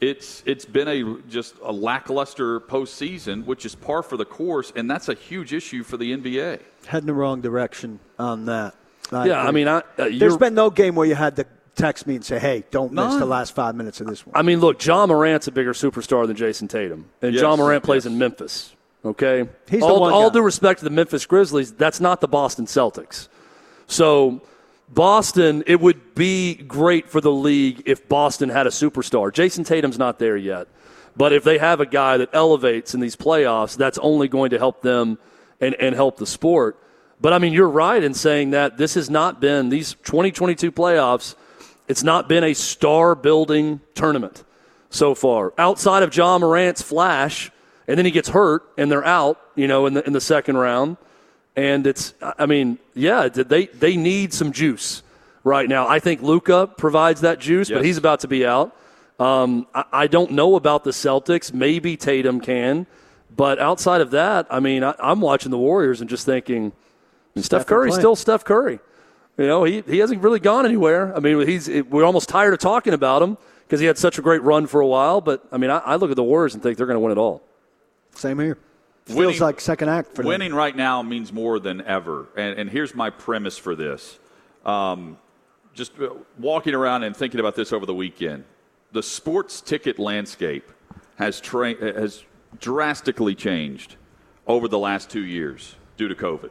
[0.01, 4.91] It's it's been a just a lackluster postseason, which is par for the course, and
[4.91, 6.61] that's a huge issue for the NBA.
[6.87, 8.75] Heading the wrong direction on that.
[9.13, 12.07] Yeah, I mean, I- uh, there's you're- been no game where you had to text
[12.07, 14.61] me and say, "Hey, don't miss the last five minutes of this one." I mean,
[14.61, 18.13] look, Ja Morant's a bigger superstar than Jayson Tatum, and Yes, Ja Morant plays yes.
[18.13, 18.75] in Memphis.
[19.05, 22.27] Okay, He's the all, one all due respect to the Memphis Grizzlies, that's not the
[22.29, 23.29] Boston Celtics.
[23.87, 24.41] So,
[24.89, 29.33] Boston, it would be great for the league if Boston had a superstar.
[29.33, 30.69] Jayson Tatum's not there yet,
[31.17, 34.59] but if they have a guy that elevates in these playoffs, that's only going to
[34.59, 35.19] help them
[35.61, 36.79] and, and help the sport.
[37.21, 41.35] But I mean, you're right in saying that this has not been these 2022 playoffs.
[41.89, 44.45] It's not been a star building tournament
[44.91, 45.53] so far.
[45.59, 47.51] Outside of Ja Morant's flash,
[47.89, 50.57] and then he gets hurt and they're out, you know, in the in the second
[50.57, 50.97] round.
[51.57, 55.03] And it's I mean, yeah, they they need some juice
[55.43, 55.89] right now.
[55.89, 58.77] I think Luka provides that juice, but he's about to be out.
[59.19, 61.55] Um, I, I don't know about the Celtics.
[61.55, 62.87] Maybe Tatum can,
[63.35, 66.73] but outside of that, I mean, I, I'm watching the Warriors and just thinking,
[67.35, 68.01] Steph Steph Curry's playing.
[68.03, 68.79] still Steph Curry.
[69.39, 71.15] You know, he, he hasn't really gone anywhere.
[71.17, 74.23] I mean, he's we're almost tired of talking about him because he had such a
[74.23, 75.21] great run for a while.
[75.23, 77.13] But I mean, I, I look at the Warriors and think they're going to win
[77.13, 77.43] it all.
[78.15, 78.59] Same here.
[79.07, 80.27] Feels Winning- like second act for them.
[80.27, 82.27] Winning right now means more than ever.
[82.37, 84.19] And, and here's my premise for this.
[84.65, 85.17] Um,
[85.75, 88.45] just uh, walking around and thinking about this over the weekend,
[88.91, 90.73] the sports ticket landscape
[91.17, 92.25] has, tra- has
[92.59, 93.95] drastically changed
[94.49, 96.51] over the last two years due to COVID.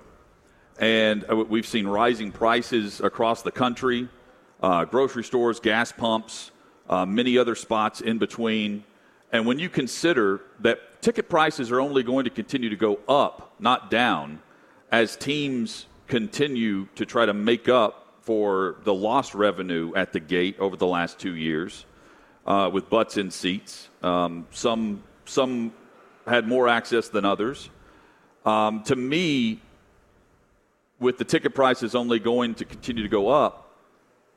[0.80, 4.08] And uh, we've seen rising prices across the country,
[4.64, 6.52] uh, grocery stores, gas pumps,
[6.90, 8.86] uh, many other spots in between.
[9.34, 13.54] And when you consider that ticket prices are only going to continue to go up,
[13.60, 14.42] not down,
[14.92, 20.58] as teams continue to try to make up for the lost revenue at the gate
[20.58, 21.86] over the last two years
[22.48, 23.88] uh, with butts in seats.
[24.02, 25.74] Um, some some
[26.26, 27.70] had more access than others.
[28.44, 29.62] Um, to me,
[31.00, 33.76] with the ticket prices only going to continue to go up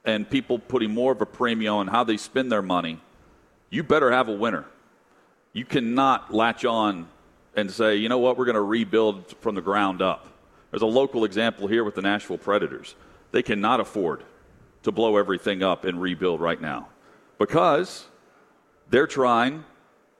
[0.05, 3.01] and people putting more of a premium on how they spend their money,
[3.71, 4.67] you better have a winner.
[5.59, 7.09] You cannot latch on
[7.57, 10.29] and say, you know what, we're going to rebuild from the ground up.
[10.71, 12.95] There's a local example here with the Nashville Predators.
[13.33, 14.23] They cannot afford
[14.85, 16.91] to blow everything up and rebuild right now
[17.39, 18.07] because
[18.89, 19.65] they're trying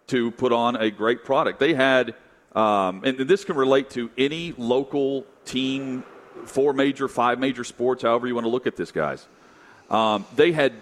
[0.09, 1.61] to put on a great product.
[1.61, 2.17] They had,
[2.57, 6.03] um, and this can relate to any local team,
[6.47, 9.29] four major, five major sports, however you want to look at this, guys.
[9.89, 10.73] Um, they had,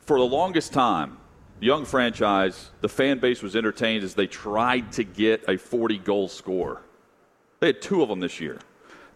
[0.00, 1.18] for the longest time,
[1.62, 6.28] young franchise, the fan base was entertained as they tried to get a 40 goal
[6.28, 6.82] score.
[7.60, 8.58] They had two of them this year.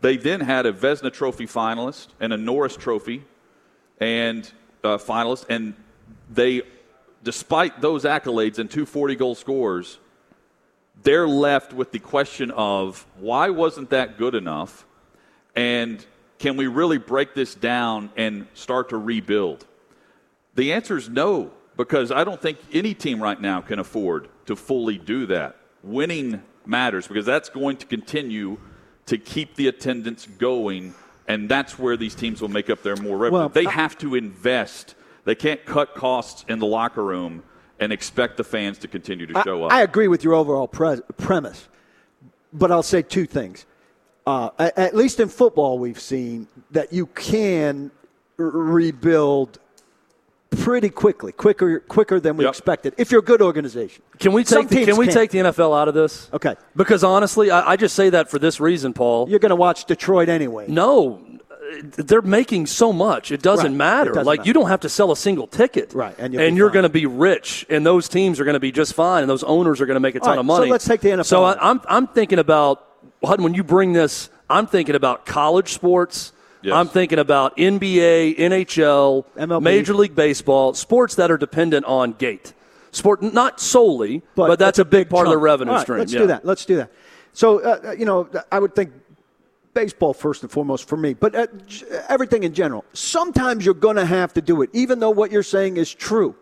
[0.01, 3.25] They then had a Vezina Trophy finalist and a Norris Trophy
[3.99, 4.51] and
[4.85, 5.75] uh, finalist, and
[6.31, 6.63] they,
[7.25, 9.99] despite those accolades and two 40 goal scores,
[11.03, 14.87] they're left with the question of why wasn't that good enough?
[15.57, 16.05] And
[16.39, 19.67] can we really break this down and start to rebuild?
[20.55, 24.57] The answer is no, because I don't think any team right now can afford to
[24.57, 25.57] fully do that.
[25.83, 28.59] Winning matters because that's going to continue
[29.07, 30.95] to keep the attendance going,
[31.29, 33.39] and that's where these teams will make up their more revenue.
[33.41, 34.95] Well, they I- have to invest.
[35.25, 37.43] They can't cut costs in the locker room
[37.79, 39.73] and expect the fans to continue to show up.
[39.73, 41.69] I agree with your overall pre- premise,
[42.53, 43.67] but I'll say two things.
[44.27, 47.91] Uh, a- at least in football, we've seen that you can
[48.39, 49.59] r- rebuild
[50.61, 52.51] pretty quickly, quicker quicker than we Yep.
[52.53, 52.95] expected.
[52.99, 55.15] If you're a good organization, Can we take the, teams can we can't.
[55.17, 56.29] take the NFL out of this?
[56.33, 56.57] Okay.
[56.75, 59.29] Because honestly, I, I just say that for this reason, Paul.
[59.29, 60.67] You're going to watch Detroit anyway.
[60.69, 61.21] No,
[61.83, 63.33] they're making so much.
[63.33, 63.77] It doesn't Right.
[63.77, 64.11] matter.
[64.11, 64.47] It doesn't like matter.
[64.49, 65.93] you don't have to sell a single ticket.
[65.95, 68.55] Right, and And, you'll be you're going to be rich, and those teams are going
[68.55, 70.41] to be just fine, and those owners are going to make a ton All right,
[70.41, 70.71] of so money.
[70.71, 71.59] let's take the NFL So out.
[71.63, 72.85] I, I'm I'm thinking about
[73.25, 74.31] Hud, when you bring this.
[74.49, 76.33] I'm thinking about college sports.
[76.67, 76.75] Yes.
[76.75, 79.63] I'm thinking about NBA, NHL, MLB.
[79.63, 82.55] Major League Baseball, sports that are dependent on gate.
[82.91, 85.99] Sport, not solely, but, that's a big part of the revenue All right, stream.
[86.01, 86.19] Let's yeah.
[86.19, 86.45] do that.
[86.45, 86.91] Let's do that.
[87.35, 88.93] So, uh, you know, I would think
[89.75, 91.47] baseball first and foremost for me, but uh,
[92.09, 92.85] everything in general.
[92.95, 96.35] Sometimes you're going to have to do it, even though what you're saying is true.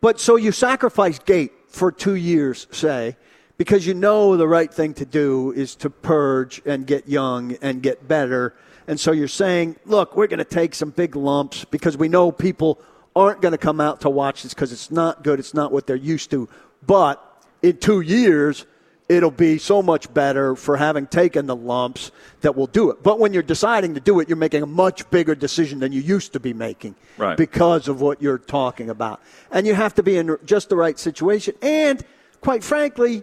[0.00, 3.16] But so you sacrifice gate for two years, say,
[3.56, 7.82] because you know the right thing to do is to purge and get young and
[7.82, 8.54] get better.
[8.88, 12.32] And so you're saying, look, we're going to take some big lumps because we know
[12.32, 12.80] people
[13.14, 15.38] aren't going to come out to watch this because it's not good.
[15.38, 16.48] It's not what they're used to.
[16.86, 17.22] But
[17.62, 18.64] in two years,
[19.08, 23.02] it'll be so much better for having taken the lumps that we'll do it.
[23.02, 26.00] But when you're deciding to do it, you're making a much bigger decision than you
[26.00, 27.36] used to be making Right.
[27.36, 29.20] because of what you're talking about.
[29.50, 31.54] And you have to be in just the right situation.
[31.60, 32.02] And
[32.40, 33.22] quite frankly,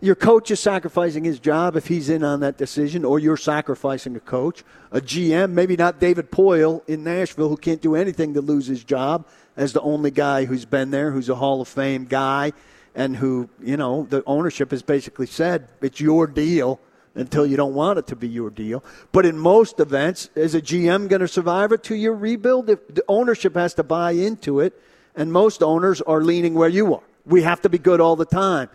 [0.00, 4.16] your coach is sacrificing his job if he's in on that decision, or you're sacrificing
[4.16, 8.40] a coach, a GM, maybe not David Poile in Nashville, who can't do anything to
[8.40, 12.06] lose his job as the only guy who's been there, who's a Hall of Fame
[12.06, 12.52] guy,
[12.94, 16.80] and who, you know, the ownership has basically said it's your deal
[17.14, 18.82] until you don't want it to be your deal.
[19.12, 22.66] But in most events, is a GM going to survive a two year rebuild?
[22.66, 24.80] The ownership has to buy into it,
[25.14, 27.02] and most owners are leaning where you are.
[27.26, 28.70] We have to be good all the time.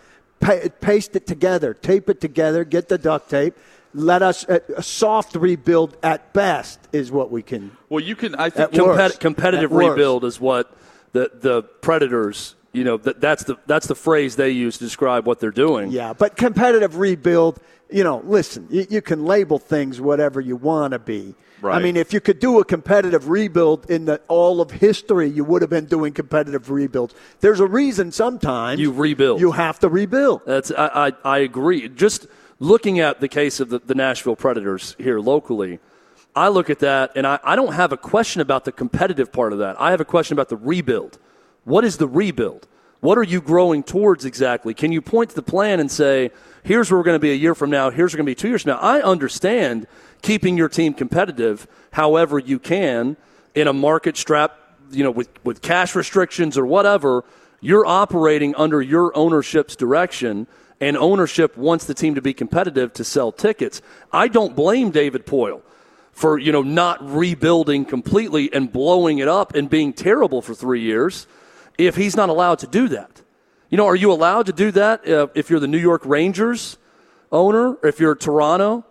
[0.46, 3.56] Pa- paste it together, tape it together, get the duct tape.
[3.96, 7.72] Let us a, a soft rebuild at best is what we can.
[7.90, 8.36] well, you can.
[8.36, 9.20] I think worst.
[9.20, 9.90] Competitive At worst.
[9.90, 10.72] rebuild is what
[11.14, 12.56] the the Predators.
[12.74, 15.92] You know that that's the that's the phrase they use to describe what they're doing.
[15.92, 17.60] Yeah, but competitive rebuild.
[17.90, 21.34] You know, listen, you, you can label things whatever you want to be.
[21.64, 25.44] I mean, if you could do a competitive rebuild in the, all of history, you
[25.44, 27.16] would have been doing competitive rebuilds.
[27.40, 29.40] There's a reason sometimes You rebuild.
[29.40, 30.42] You have to rebuild.
[30.46, 31.90] That's I, I, I agree.
[31.90, 32.28] Just
[32.60, 35.80] looking at the case of the, the Nashville Predators here locally,
[36.36, 39.54] I look at that and I, I don't have a question about the competitive part
[39.54, 39.80] of that.
[39.80, 41.18] I have a question about the rebuild.
[41.64, 42.68] What is the rebuild?
[43.02, 44.74] What are you growing towards exactly?
[44.74, 46.32] Can you point to the plan and say,
[46.64, 48.40] here's where we're going to be a year from now, here's where we're going to
[48.40, 48.80] be two years from now?
[48.80, 49.88] I understand
[50.22, 53.18] keeping your team competitive however you can
[53.54, 54.58] in a market strap,
[54.92, 57.24] you know, with, with cash restrictions or whatever.
[57.62, 60.48] You're operating under your ownership's direction,
[60.82, 63.82] and ownership wants the team to be competitive to sell tickets.
[64.12, 65.62] I don't blame David Poile
[66.12, 70.82] for you know not rebuilding completely and blowing it up and being terrible for three
[70.82, 71.28] years
[71.78, 73.22] if he's not allowed to do that.
[73.70, 76.78] You know, are you allowed to do that uh, if you're the New York Rangers
[77.32, 78.86] owner, if you're Toronto?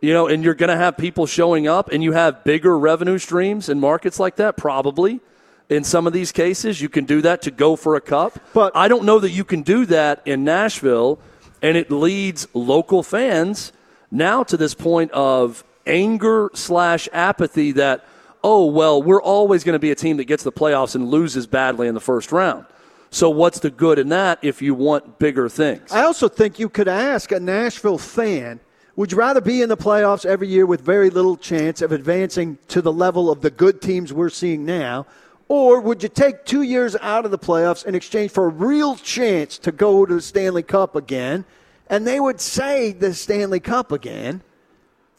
[0.00, 3.18] You know, and you're going to have people showing up, and you have bigger revenue
[3.18, 4.56] streams in markets like that.
[4.56, 5.20] Probably,
[5.68, 8.38] in some of these cases, you can do that to go for a cup.
[8.54, 11.18] But- I don't know that you can do that in Nashville,
[11.60, 13.72] and it leads local fans
[14.10, 18.04] now to this point of anger slash apathy that
[18.42, 21.46] oh well, we're always going to be a team that gets the playoffs and loses
[21.46, 22.66] badly in the first round.
[23.10, 25.90] So what's the good in that if you want bigger things?
[25.90, 28.60] I also think you could ask a Nashville fan
[29.00, 32.58] would you rather be in the playoffs every year with very little chance of advancing
[32.68, 35.06] to the level of the good teams we're seeing now?
[35.48, 38.96] Or would you take two years out of the playoffs in exchange for a real
[38.96, 41.46] chance to go to the Stanley Cup again?
[41.88, 44.42] And they would say the Stanley Cup again.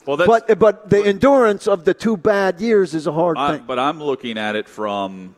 [0.05, 3.57] Well, that's, But but the endurance of the two bad years is a hard I,
[3.57, 3.65] thing.
[3.67, 5.35] but I'm looking at it from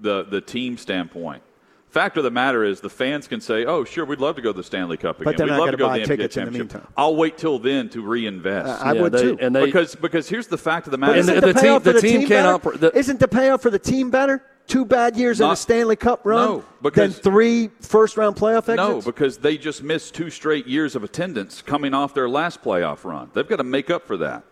[0.00, 1.42] the the team standpoint.
[1.88, 4.52] Fact of the matter is, the fans can say, "Oh, sure, we'd love to go
[4.52, 5.34] to the Stanley Cup again.
[5.36, 6.86] they're we'd not love gonna go buy to the NBA tickets in the meantime.
[6.96, 8.80] I'll wait till then to reinvest.
[8.84, 9.38] I Yeah, would they- too.
[9.40, 11.16] And they, because because here's the fact of the matter.
[11.16, 12.48] isn't the- the, the payoff team- for the team can't better?
[12.54, 14.40] operate- the- isn't the payoff for the team better?
[14.70, 18.36] Two bad years in Not- a Stanley Cup run No, because- than three first round
[18.36, 18.76] playoff exits?
[18.76, 23.04] no, because they just missed two straight years of attendance coming off their last playoff
[23.04, 23.30] run.
[23.34, 24.44] They've got to make up for that.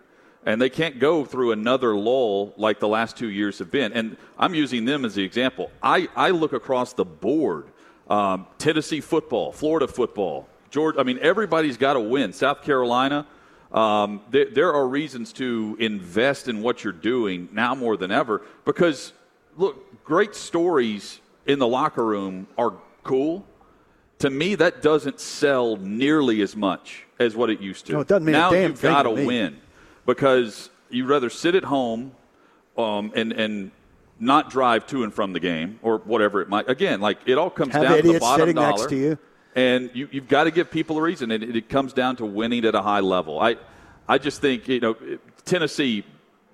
[0.45, 3.93] And they can't go through another lull like the last two years have been.
[3.93, 5.71] And I'm using them as the example.
[5.83, 7.67] I, I look across the board
[8.11, 10.99] um, Tennessee football, Florida football, Georgia.
[10.99, 12.33] I mean, everybody's got to win.
[12.33, 13.27] South Carolina.
[13.71, 18.41] Um, there, there are reasons to invest in what you're doing now more than ever
[18.65, 19.13] because,
[19.59, 23.47] look, great stories in the locker room are cool
[24.21, 27.93] to me, that doesn't sell nearly as much as what it used to.
[27.93, 29.59] No, it doesn't mean a now damn you've got to win
[30.07, 32.13] because you'd rather sit at home
[32.77, 33.71] um, and and
[34.21, 36.69] not drive to and from the game or whatever it might.
[36.69, 38.71] Again, like it all comes Have down to the bottom sitting dollar.
[38.71, 39.19] next to you.
[39.55, 42.27] And you, you've got to give people a reason, and it, it comes down to
[42.27, 43.41] winning at a high level.
[43.41, 43.57] I,
[44.09, 44.97] I just think you know
[45.45, 46.05] Tennessee,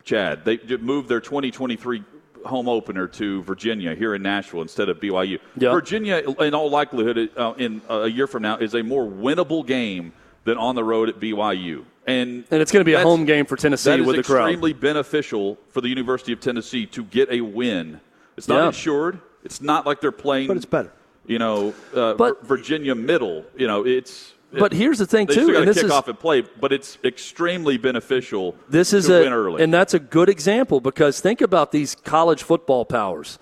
[0.04, 2.04] Chad, they moved their 2023
[2.44, 5.38] home opener to Virginia here in Nashville instead of BYU.
[5.56, 5.72] Yeah.
[5.72, 10.12] Virginia, in all likelihood, uh, in a year from now, is a more winnable game
[10.44, 11.84] than on the road at BYU.
[12.06, 14.48] And and it's going to be a home game for Tennessee with the crowd.
[14.48, 18.00] extremely beneficial for the University of Tennessee to get a win.
[18.36, 18.66] It's not Yeah.
[18.66, 19.20] insured.
[19.42, 20.48] It's not like they're playing.
[20.48, 20.92] But it's better.
[21.26, 23.44] You know, uh, But- Virginia middle.
[23.56, 24.34] You know, it's.
[24.58, 26.18] But here's the thing, they too, Still got and to this kick is- off and
[26.18, 28.54] play, but it's extremely beneficial.
[28.68, 29.62] This is to a win early.
[29.62, 33.38] and that's a good example because think about these college football powers.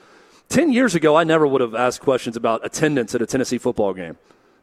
[0.48, 3.94] Ten years ago, I never would have asked questions about attendance at a Tennessee football
[3.94, 4.16] game,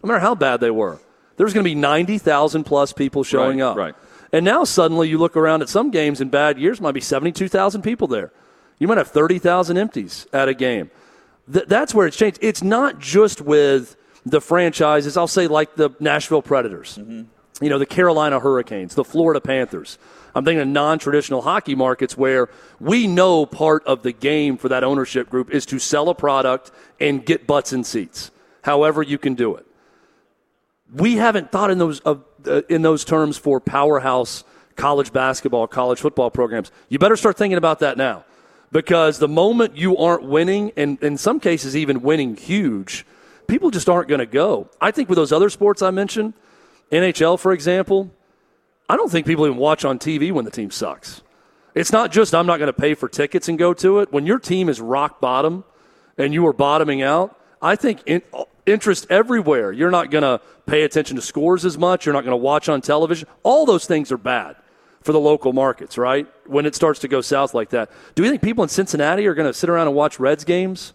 [0.04, 1.00] no matter how bad they were.
[1.38, 3.96] There was going to be ninety thousand plus people showing Right, up, right.
[4.32, 7.48] And now suddenly you look around at some games in bad years, might be seventy-two
[7.48, 8.32] thousand people there.
[8.78, 10.92] You might have thirty thousand empties at a game.
[11.52, 12.38] Th- that's where it's changed.
[12.42, 13.96] It's not just with
[14.30, 15.18] the franchises.
[15.18, 19.98] I'll say like the Nashville Predators, you know, the Carolina Hurricanes, the Florida Panthers.
[20.36, 22.50] I'm thinking of non-traditional hockey markets where
[22.80, 26.72] we know part of the game for that ownership group is to sell a product
[27.00, 28.32] and get butts in seats.
[28.62, 29.66] However, you can do it.
[30.94, 34.44] We haven't thought in those of, uh, in those terms for powerhouse
[34.76, 36.72] college basketball, college football programs.
[36.90, 38.24] You better start thinking about that now,
[38.72, 43.06] because the moment you aren't winning, and in some cases even winning huge,
[43.50, 44.70] people just aren't going to go.
[44.80, 46.34] I think with those other sports I mentioned,
[46.92, 48.12] NHL for example,
[48.88, 51.22] I don't think people even watch on TV when the team sucks.
[51.76, 54.12] It's not just I'm not going to pay for tickets and go to it.
[54.12, 55.64] When your team is rock bottom
[56.18, 58.22] and you are bottoming out, I think in,
[58.66, 59.72] interest everywhere.
[59.72, 62.06] You're not going to pay attention to scores as much.
[62.06, 63.28] You're not going to watch on television.
[63.44, 64.56] All those things are bad
[65.02, 66.28] for the local markets, right?
[66.46, 67.92] When it starts to go south like that.
[68.16, 70.94] Do we think people in Cincinnati are going to sit around and watch Reds games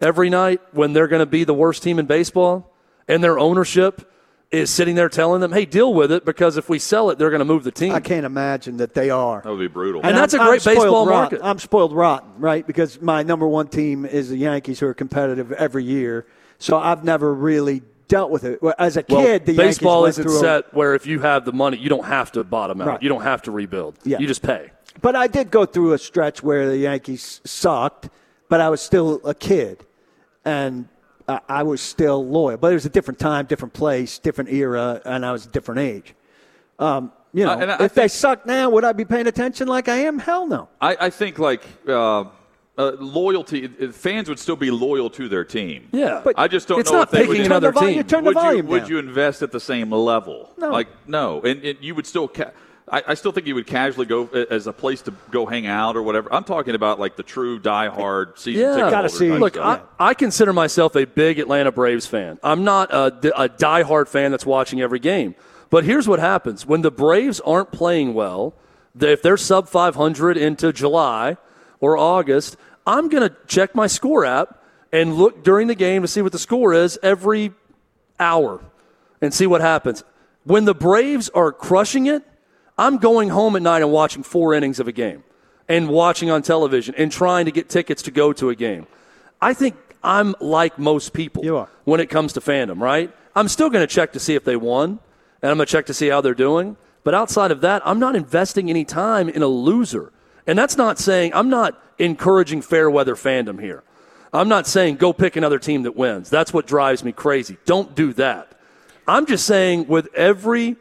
[0.00, 2.72] every night when they're going to be the worst team in baseball
[3.08, 4.10] and their ownership
[4.50, 7.30] is sitting there telling them, hey, deal with it because if we sell it, they're
[7.30, 7.92] going to move the team?
[7.92, 9.40] I can't imagine that they are.
[9.42, 10.00] that would be brutal.
[10.04, 11.20] And that's a I'm- great I'm spoiled baseball rotten.
[11.38, 11.40] market.
[11.42, 12.64] I'm spoiled rotten, right?
[12.66, 16.26] Because my number one team is the Yankees, who are competitive every year.
[16.58, 18.60] So I've never really dealt with it.
[18.78, 21.18] As a Well, kid, the baseball Yankees isn't went through a- set where if you
[21.20, 22.86] have the money, you don't have to bottom out.
[22.86, 23.02] Right.
[23.02, 23.96] You don't have to rebuild.
[24.04, 24.18] Yeah.
[24.18, 24.70] You just pay.
[25.02, 28.08] But I did go through a stretch where the Yankees sucked,
[28.54, 29.84] but I was still a kid,
[30.44, 30.88] and
[31.26, 32.56] I, I was still loyal.
[32.56, 35.80] But it was a different time, different place, different era, and I was a different
[35.80, 36.14] age.
[36.78, 39.26] Um, you know, Uh, and I if they think- suck now, would I be paying
[39.26, 40.20] attention like I am?
[40.20, 40.68] Hell no.
[40.80, 42.26] I, I think like uh,
[42.78, 45.88] uh, loyalty, uh, fans would still be loyal to their team.
[45.90, 46.20] Yeah.
[46.22, 47.88] But I just don't it's know not if they picking would, Turn another the vol-
[47.88, 47.96] team.
[47.96, 50.50] you turn the would you volume would you invest at the same level?
[50.56, 50.70] No.
[50.70, 52.28] Like no, and, and you would still.
[52.28, 52.52] Ca-
[52.86, 55.96] I, I still think you would casually go as a place to go hang out
[55.96, 56.32] or whatever.
[56.32, 59.56] I'm talking about like the true diehard season Yeah, ticket Gotta see- Look.
[59.56, 62.38] I, I consider myself a big Atlanta Braves fan.
[62.42, 63.06] I'm not a,
[63.36, 65.34] a diehard fan that's watching every game.
[65.70, 68.54] But here's what happens when the Braves aren't playing well.
[68.94, 71.36] They, if they're sub 500 into July
[71.80, 72.56] or August,
[72.86, 74.62] I'm going to check my score app
[74.92, 77.52] and look during the game to see what the score is every
[78.20, 78.60] hour
[79.20, 80.04] and see what happens.
[80.44, 82.22] When the Braves are crushing it,
[82.76, 85.22] I'm going home at night and watching four innings of a game
[85.68, 88.86] and watching on television and trying to get tickets to go to a game.
[89.40, 91.68] I think I'm like most people You are.
[91.84, 93.14] when it comes to fandom, right?
[93.36, 94.98] I'm still going to check to see if they won,
[95.42, 96.76] and I'm going to check to see how they're doing.
[97.04, 100.12] But outside of that, I'm not investing any time in a loser.
[100.46, 103.82] And that's not saying I'm not encouraging fair weather fandom here.
[104.32, 106.28] I'm not saying go pick another team that wins.
[106.28, 107.56] That's what drives me crazy.
[107.64, 108.52] Don't do that.
[109.06, 110.76] I'm just saying with every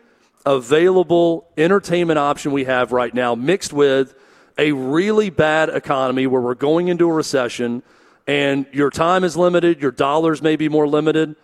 [0.45, 4.13] available entertainment option we have right now, mixed with
[4.57, 7.81] a really bad economy where we're going into a recession
[8.27, 11.35] and your time is limited, your dollars may be more limited,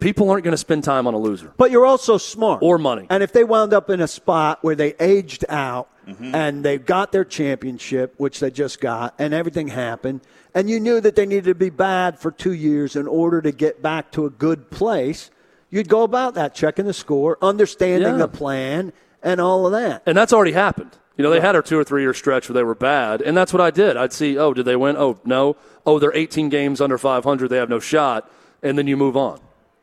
[0.00, 1.52] people aren't going to spend time on a loser.
[1.56, 2.62] But you're also smart.
[2.62, 3.06] Or money.
[3.10, 6.34] And if they wound up in a spot where they aged out mm-hmm.
[6.34, 10.20] and they got their championship, which they just got, and everything happened,
[10.54, 13.52] and you knew that they needed to be bad for two years in order to
[13.52, 15.30] get back to a good place,
[15.70, 18.16] you'd go about that, checking the score, understanding Yeah.
[18.18, 18.92] the plan,
[19.22, 20.02] and all of that.
[20.06, 20.96] And that's already happened.
[21.16, 23.36] You know, they had a two or three year stretch where they were bad, and
[23.36, 23.96] that's what I did.
[23.96, 24.96] I'd see, oh, did they win?
[24.96, 25.56] Oh, no.
[25.84, 27.48] Oh, they're 18 games under 500.
[27.48, 28.30] They have no shot.
[28.62, 29.40] And then you move on.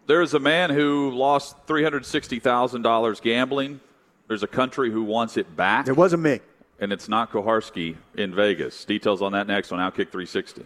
[0.07, 3.79] There is a man who lost $360,000 gambling.
[4.27, 6.39] There's a country who wants it back, It wasn't me.
[6.79, 8.85] and it's not Kuharsky in Vegas.
[8.85, 10.65] Details on that next on Outkick 360.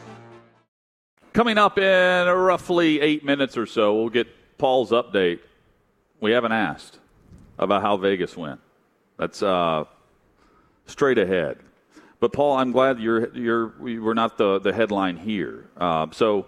[1.33, 4.27] Coming up in roughly eight minutes or so, we'll get
[4.57, 5.39] Paul's update.
[6.19, 6.99] We haven't asked
[7.57, 8.59] about how Vegas went.
[9.17, 9.85] That's uh,
[10.87, 11.59] straight ahead.
[12.19, 15.69] But Paul, I'm glad you're you're we were not the the headline here.
[15.77, 16.47] Uh, so,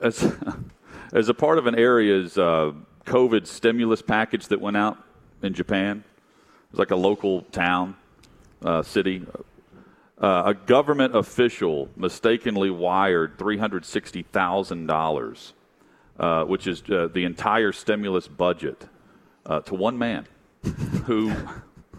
[0.00, 0.34] as
[1.12, 2.72] as a part of an area's uh,
[3.04, 4.98] COVID stimulus package that went out
[5.42, 7.94] in Japan, it was like a local town,
[8.64, 9.24] uh, city,
[10.20, 15.52] uh, a government official mistakenly wired $360,000,
[16.18, 18.88] uh, which is uh, the entire stimulus budget,
[19.44, 20.26] uh, to one man
[21.04, 21.30] who,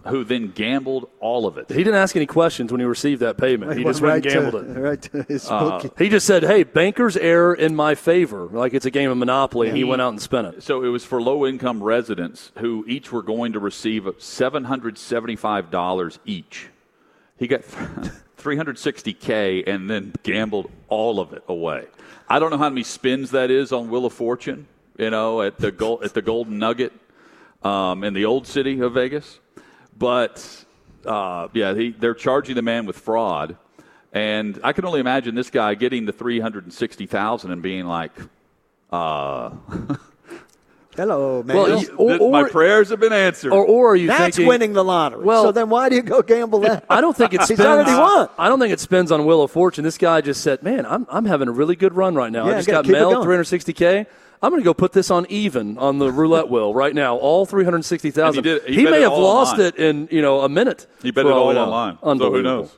[0.08, 1.70] who then gambled all of it.
[1.70, 3.78] He didn't ask any questions when he received that payment.
[3.78, 4.78] He just went and gambled to, it.
[4.80, 5.88] Right to his Uh.
[5.98, 9.68] He just said, hey, banker's error in my favor, like it's a game of Monopoly,
[9.68, 10.64] and he went out and spent it.
[10.64, 16.70] So it was for low income residents who each were going to receive $775 each.
[17.38, 17.62] He got
[18.38, 21.86] 360K and then gambled all of it away.
[22.30, 24.68] I don't know how many spins that is on Wheel of Fortune,
[24.98, 26.94] you know, at the, gold, at the Golden Nugget
[27.64, 29.40] um, in the old city of Vegas.
[29.98, 30.66] But
[31.06, 33.58] uh, yeah, he, they're charging the man with fraud.
[34.14, 38.12] And I can only imagine this guy getting the 360000 and being like,
[38.92, 39.52] uh,
[40.98, 41.56] Hello, man.
[41.56, 43.54] Well, you- or- Th- my prayers have been answered.
[43.54, 45.24] Or, or are you That's thinking, winning the lottery.
[45.24, 46.84] Well- so then why do you go gamble that?
[46.90, 47.62] I don't think it He's spins.
[47.62, 48.28] already won.
[48.38, 49.84] I don't think it spins on Wheel of Fortune.
[49.84, 52.46] This guy just said, "Man, I'm I'm having a really good run right now.
[52.48, 54.06] Yeah, I just gotta got keep it mailed going." 360k.
[54.42, 57.16] I'm going to go put this on even on the roulette wheel right now.
[57.16, 58.28] All 360,000.
[58.28, 59.66] And he did- he He, may have lost online.
[59.68, 60.86] it in you know a minute.
[61.02, 61.64] He bet it all all we know.
[61.72, 61.98] online.
[62.20, 62.70] So who knows?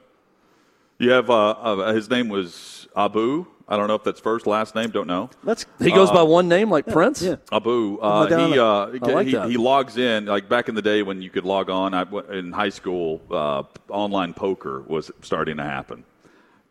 [0.99, 3.45] You have uh, uh, his name was Abu.
[3.71, 4.89] I don't know if that's first last name.
[4.89, 5.29] Don't know.
[5.43, 5.67] Let's.
[5.77, 7.21] He goes by one name like Prince.
[7.21, 7.35] yeah.
[7.51, 7.99] Abu.
[7.99, 11.29] Uh, he, uh, like he, he logs in like back in the day when you
[11.29, 11.93] could log on.
[11.93, 16.03] I, in high school, uh, online poker was starting to happen,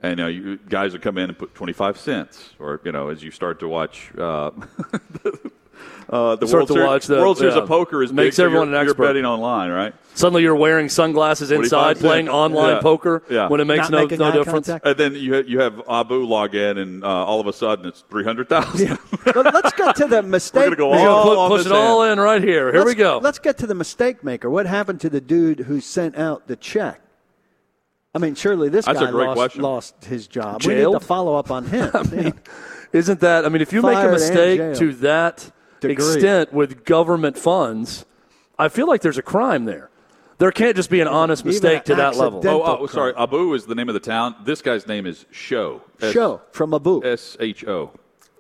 [0.02, 3.10] and uh, you guys would come in and put twenty five cents, or you know,
[3.10, 4.10] as you start to watch.
[4.18, 4.50] Uh,
[6.10, 7.60] Uh, the Start World, to Series, watch the- World Series yeah.
[7.62, 9.06] of Poker is Makes big, so everyone you're, an you're expert.
[9.08, 9.94] betting online, right?
[10.14, 12.00] Suddenly you're wearing sunglasses inside cents.
[12.00, 12.80] playing online Yeah.
[12.80, 13.48] poker Yeah.
[13.48, 14.66] when it makes Not no, no difference.
[14.68, 14.86] contact.
[14.86, 17.84] And then you ha- you have Abu log in, and uh, all of a sudden
[17.86, 18.98] it's three hundred thousand.
[19.24, 20.62] But let's get to the mistake.
[20.70, 22.12] We're gonna go He's all gonna put, push this it all end.
[22.12, 22.72] in right here.
[22.72, 23.20] Here we Let's- go.
[23.22, 24.48] Let's get to the mistake maker.
[24.48, 27.00] What happened to the dude who sent out the check?
[28.14, 30.64] I mean, surely this That's a guy great lost, lost his job.
[30.64, 31.90] We need to follow up on him.
[32.12, 32.30] Yeah.
[32.94, 33.44] Isn't that?
[33.44, 35.94] I mean, if you make a mistake to that Degree.
[35.94, 38.04] extent with government funds,
[38.58, 39.90] I feel like there's a crime there.
[40.38, 42.40] There can't just be an honest Even mistake to that level.
[42.46, 43.12] Oh, oh, sorry.
[43.16, 44.36] Abu is the name of the town.
[44.44, 45.82] This guy's name is Show.
[46.00, 47.04] Show from Abu.
[47.04, 47.90] S H O.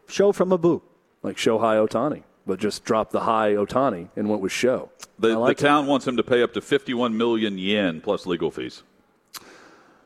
[0.06, 0.80] Show from Abu.
[1.22, 4.90] Like Shohei Ohtani, but just dropped the high Ohtani and went with Show.
[5.18, 8.52] The, like the town wants him to pay up to 51 million yen plus legal
[8.52, 8.84] fees.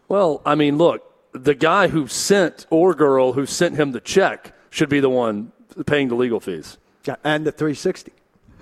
[0.09, 1.03] Well, I mean, look,
[1.33, 5.53] the guy who sent or girl who sent him the check should be the one
[5.87, 6.78] paying the legal fees.
[7.05, 8.13] Yeah, and the 360.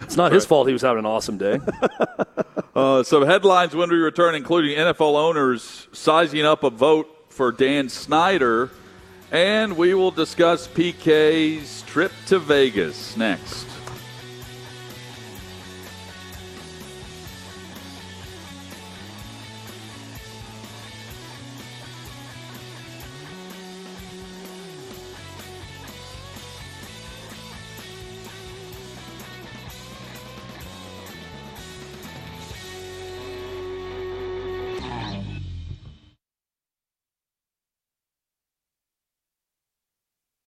[0.02, 1.60] It's not his fault he was having an awesome day.
[2.72, 7.88] Uh, some headlines when we return, including NFL owners sizing up a vote for Dan
[7.88, 8.70] Snyder.
[9.32, 13.66] And we will discuss PK's trip to Vegas next.